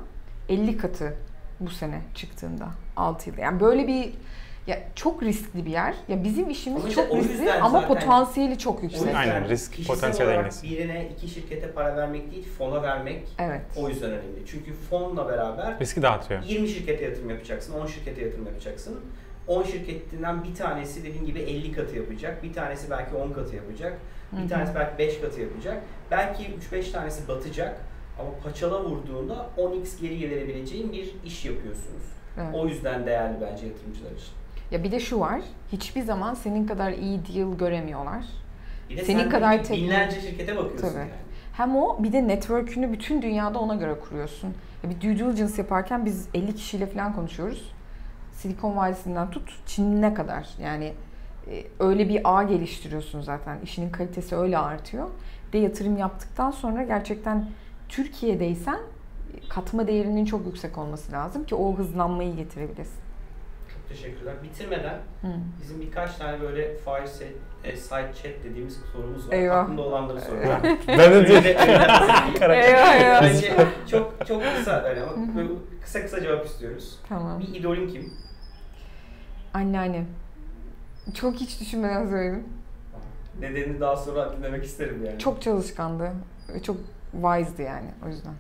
[0.49, 1.15] 50 katı
[1.61, 3.41] bu sene çıktığında 6 yılda.
[3.41, 4.13] Yani böyle bir
[4.67, 5.95] ya çok riskli bir yer.
[6.09, 9.15] Ya bizim işimiz işte çok riskli ama zaten- potansiyeli çok yüksek.
[9.15, 10.71] Aynen, risk, potansiyel dengesi.
[10.71, 13.61] birine iki şirkete para vermek değil, fona vermek Evet.
[13.77, 14.47] o yüzden önemli.
[14.47, 16.43] Çünkü fonla beraber Riski dağıtıyor.
[16.43, 19.01] 20 şirkete yatırım yapacaksın, 10 şirkete yatırım yapacaksın.
[19.47, 23.99] 10 şirketinden bir tanesi dediğin gibi 50 katı yapacak, bir tanesi belki 10 katı yapacak,
[24.33, 25.83] bir tanesi belki 5 katı yapacak.
[26.11, 27.81] Belki 3-5 tanesi batacak
[28.21, 32.03] ama paçala vurduğunda 10x geri gelebileceğin bir iş yapıyorsunuz.
[32.39, 32.55] evet.
[32.55, 34.33] O yüzden değerli bence yatırımcılar için.
[34.71, 35.41] Ya bir de şu var.
[35.73, 38.25] Hiçbir zaman senin kadar iyi deal göremiyorlar.
[38.91, 40.99] Bir de Senin sen kadar bin- teknik- binlerce şirkete bakıyorsun Tabii.
[40.99, 41.11] yani.
[41.53, 44.55] Hem o bir de network'ünü bütün dünyada ona göre kuruyorsun.
[44.85, 47.73] Ya bir due diligence yaparken biz 50 kişiyle falan konuşuyoruz.
[48.33, 50.49] Silikon Vadisi'nden tut Çin'ine kadar.
[50.63, 50.93] Yani
[51.51, 53.59] e, öyle bir ağ geliştiriyorsun zaten.
[53.65, 55.09] İşinin kalitesi öyle artıyor.
[55.49, 57.47] Bir de yatırım yaptıktan sonra gerçekten
[57.93, 58.79] Türkiye'deysen
[59.49, 63.01] katma değerinin çok yüksek olması lazım ki o hızlanmayı getirebilesin.
[63.75, 64.35] Çok teşekkürler.
[64.43, 65.29] Bitirmeden Hı.
[65.63, 67.33] bizim birkaç tane böyle fireside
[67.65, 69.33] e, side chat dediğimiz sorumuz var.
[69.33, 69.59] Eyvah.
[69.59, 70.63] Aklımda olanları soruyorum.
[70.89, 71.47] ben de diyorum.
[72.53, 73.23] Eyvah, eyvah.
[73.23, 73.57] Bence
[73.91, 75.49] çok çok kısa böyle
[75.83, 76.99] kısa kısa cevap istiyoruz.
[77.09, 77.41] Tamam.
[77.41, 78.13] Bir idolün kim?
[79.55, 80.07] Anneannem.
[81.15, 82.45] Çok hiç düşünmeden söyledim.
[83.41, 85.19] Nedenini daha sonra dinlemek isterim yani.
[85.19, 86.13] Çok çalışkandı.
[86.63, 86.77] Çok
[87.13, 88.33] wise'dı yani o yüzden.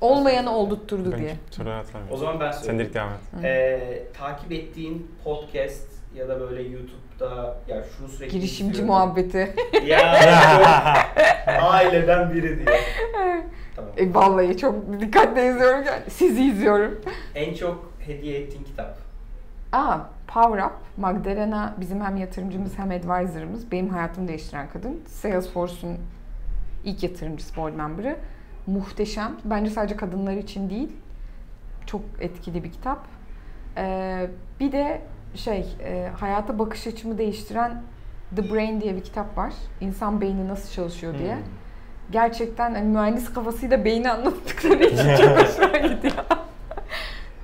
[0.00, 1.36] Olmayanı oldurtturdu Ben diye.
[1.50, 2.14] soru hatırlamıyorum.
[2.16, 2.78] O zaman ben Sen söyleyeyim.
[2.78, 3.44] direkt devam et.
[3.44, 9.54] Ee, takip ettiğin podcast ya da böyle YouTube'da ya şunu sürekli Girişimci muhabbeti.
[9.86, 10.12] Ya
[11.60, 12.76] aileden biri diye.
[13.76, 13.90] Tamam.
[13.96, 15.84] E, vallahi çok dikkatle izliyorum.
[15.84, 16.02] yani.
[16.10, 17.00] Sizi izliyorum.
[17.34, 18.98] En çok hediye ettiğin kitap.
[19.72, 20.72] Aa, Power Up.
[20.96, 23.72] Magdalena bizim hem yatırımcımız hem advisor'ımız.
[23.72, 25.00] Benim hayatımı değiştiren kadın.
[25.06, 25.98] Salesforce'un
[26.86, 28.16] ilk yatırımcısı, board member'ı.
[28.66, 29.36] Muhteşem.
[29.44, 30.92] Bence sadece kadınlar için değil.
[31.86, 33.06] Çok etkili bir kitap.
[33.76, 34.30] Ee,
[34.60, 35.00] bir de
[35.34, 37.82] şey, e, hayata bakış açımı değiştiren
[38.36, 39.52] The Brain diye bir kitap var.
[39.80, 41.34] İnsan beyni nasıl çalışıyor diye.
[41.34, 41.42] Hmm.
[42.10, 46.24] Gerçekten hani mühendis kafasıyla beyni anlattıkları için çok hoşuma gidiyor.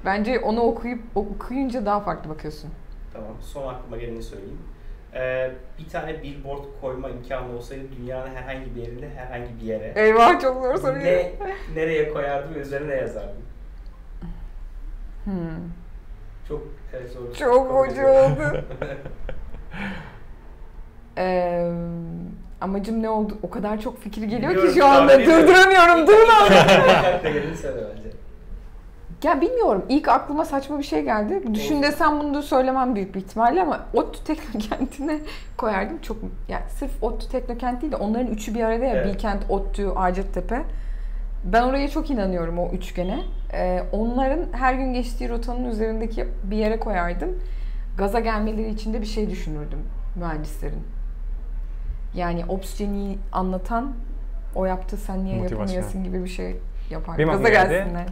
[0.04, 2.70] Bence onu okuyup okuyunca daha farklı bakıyorsun.
[3.12, 3.32] Tamam.
[3.40, 4.58] Son aklıma geleni söyleyeyim.
[5.14, 10.40] Ee, bir tane billboard koyma imkanı olsaydı dünyanın herhangi bir yerinde herhangi bir yere Eyvah
[10.40, 10.98] çok zor soru.
[10.98, 11.32] ne
[11.74, 13.42] nereye koyardın ve üzerine ne yazardın?
[15.24, 15.32] Hmm.
[16.48, 17.34] Çok evet, zor.
[17.34, 18.32] Çok ediyorum.
[18.32, 18.64] oldu.
[21.18, 21.72] Ee,
[22.60, 23.38] amacım ne oldu?
[23.42, 26.06] O kadar çok fikir geliyor Biliyorum, ki şu anda durduramıyorum.
[27.56, 28.11] Söyle bence.
[29.24, 29.84] Ya bilmiyorum.
[29.88, 31.54] İlk aklıma saçma bir şey geldi.
[31.54, 35.18] Düşün desem bunu da söylemem büyük bir ihtimalle ama ODTÜ Teknokent'ine
[35.56, 35.98] koyardım.
[36.02, 36.16] Çok
[36.48, 38.94] yani sırf ODTÜ Teknokent değil de onların üçü bir arada ya.
[38.94, 39.06] Evet.
[39.06, 40.62] Bilkent, ODTÜ, Hacettepe.
[41.44, 43.22] Ben oraya çok inanıyorum o üçgene.
[43.52, 47.38] Ee, onların her gün geçtiği rotanın üzerindeki bir yere koyardım.
[47.98, 49.78] Gaza gelmeleri için de bir şey düşünürdüm
[50.16, 50.82] mühendislerin.
[52.14, 53.92] Yani Opsgeni'yi anlatan
[54.54, 55.58] o yaptı sen niye Motivasyon.
[55.58, 56.56] yapamıyorsun gibi bir şey
[56.90, 57.18] yapar.
[57.18, 58.06] Benim Gaza gelsinler.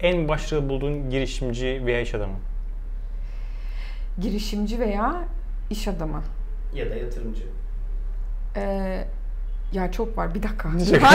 [0.00, 2.36] En başarılı bulduğun girişimci veya iş adamı.
[4.20, 5.24] Girişimci veya
[5.70, 6.22] iş adamı.
[6.74, 7.42] Ya da yatırımcı.
[8.56, 9.04] Ee,
[9.72, 10.34] ya çok var.
[10.34, 10.68] Bir dakika.
[10.72, 11.00] Hangisi?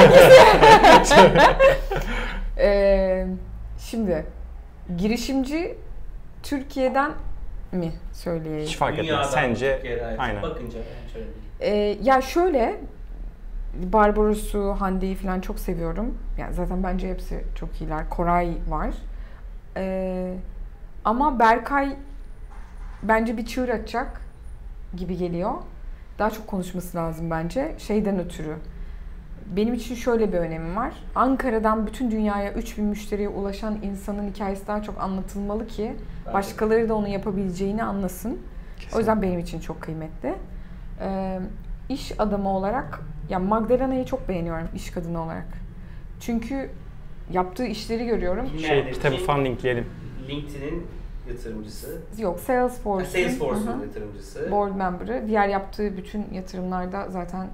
[2.57, 3.27] Ee,
[3.79, 4.25] şimdi
[4.97, 5.77] girişimci
[6.43, 7.11] Türkiye'den
[7.71, 8.65] mi söyleyeyim?
[8.65, 9.31] Hiç fark etmez.
[9.31, 9.81] Sence
[10.17, 10.41] aynen.
[10.43, 11.25] Bakınca yani şöyle.
[11.59, 12.79] Ee, ya şöyle
[13.93, 16.17] Barbaros'u, Hande'yi falan çok seviyorum.
[16.38, 18.09] Yani zaten bence hepsi çok iyiler.
[18.09, 18.93] Koray var.
[19.78, 20.34] Ee,
[21.05, 21.95] ama Berkay
[23.03, 24.21] bence bir çığır açacak
[24.95, 25.51] gibi geliyor.
[26.19, 27.76] Daha çok konuşması lazım bence.
[27.78, 28.55] Şeyden ötürü.
[29.55, 30.93] Benim için şöyle bir önemi var.
[31.15, 35.95] Ankara'dan bütün dünyaya 3000 müşteriye ulaşan insanın hikayesi daha çok anlatılmalı ki
[36.34, 38.39] başkaları da onu yapabileceğini anlasın.
[38.95, 40.36] O yüzden benim için çok kıymetli.
[41.01, 41.39] Ee,
[41.89, 45.47] iş adamı olarak, ya Magdalena'yı çok beğeniyorum iş kadını olarak.
[46.19, 46.69] Çünkü
[47.32, 48.47] yaptığı işleri görüyorum.
[48.47, 49.86] şey Bilmeyenler kitabı falan linkleyelim.
[50.28, 50.88] LinkedIn'in
[51.30, 53.05] yatırımcısı, Yok, Salesforce.
[53.05, 54.51] Salesforce'un yatırımcısı.
[54.51, 55.28] board member'ı.
[55.28, 57.47] Diğer yaptığı bütün yatırımlarda zaten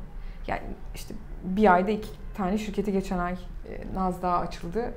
[0.48, 0.62] yani
[0.96, 1.14] işte
[1.44, 3.38] bir ayda iki tane şirketi geçen ay e,
[3.96, 4.92] Nasdaq'a açıldı.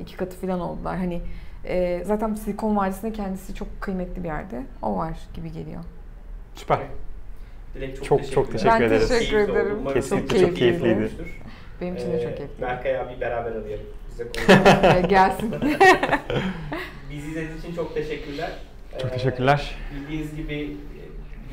[0.00, 0.96] İki katı falan oldular.
[0.96, 1.22] Hani
[1.64, 4.62] e, zaten Silikon Vadisi'nde kendisi çok kıymetli bir yerde.
[4.82, 5.84] O var gibi geliyor.
[6.54, 6.80] Süper.
[7.74, 9.08] Dilek çok, Çok- teşekkür Ben ederiz.
[9.08, 9.76] teşekkür Keyifli ederim.
[9.80, 10.94] Umarım Kesinlikle çok çok keyifliydi.
[10.94, 11.40] olmuştur.
[11.80, 12.62] Benim için de çok Ee, keyifli.
[12.62, 13.86] Berkay abi beraber arayalım.
[14.10, 14.84] Bize konuşalım.
[15.04, 15.54] Ee, gelsin.
[17.10, 18.50] Bizi izlediğiniz için çok teşekkürler.
[19.02, 19.74] Çok Ee, teşekkürler.
[20.00, 20.66] Bildiğiniz gibi e,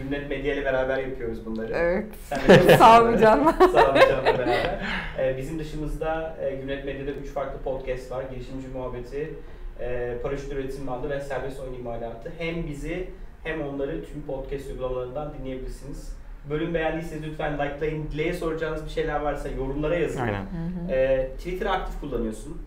[0.04, 1.74] Gümlet Medya ile beraber yapıyoruz bunları.
[1.74, 2.06] evet.
[2.30, 3.54] Sen de çok Sağ olun canım.
[3.60, 3.96] Sağ olun
[4.26, 4.80] beraber.
[5.20, 8.24] Ee, bizim dışımızda e, Gümlet Medya'da 3 farklı podcast var.
[8.32, 9.34] Girişimci Muhabbeti,
[9.80, 12.32] e, Paraşüt Üretim Bandı ve Serbest Oyun İmalatı.
[12.38, 13.08] Hem bizi
[13.44, 16.16] hem onları tüm podcast uygulamalarından dinleyebilirsiniz.
[16.50, 18.12] Bölüm beğendiyseniz lütfen likelayın.
[18.12, 20.22] Dileğe soracağınız bir şeyler varsa yorumlara yazın.
[20.22, 20.42] Aynen.
[20.42, 20.92] Hı hı.
[20.92, 22.62] Ee, Twitter aktif kullanıyorsun.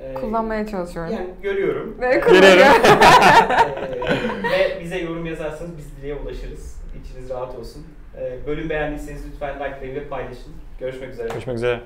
[0.00, 1.12] Ee, Kullanmaya çalışıyorum.
[1.12, 1.96] Yani görüyorum.
[2.00, 2.60] Ve kullanıyorum.
[4.44, 6.80] ee, ve bize yorum yazarsanız biz dileğe ulaşırız.
[7.04, 7.86] İçiniz rahat olsun.
[8.16, 10.52] Ee, bölüm beğendiyseniz lütfen likelayın ve paylaşın.
[10.80, 11.28] Görüşmek üzere.
[11.28, 11.80] Görüşmek üzere.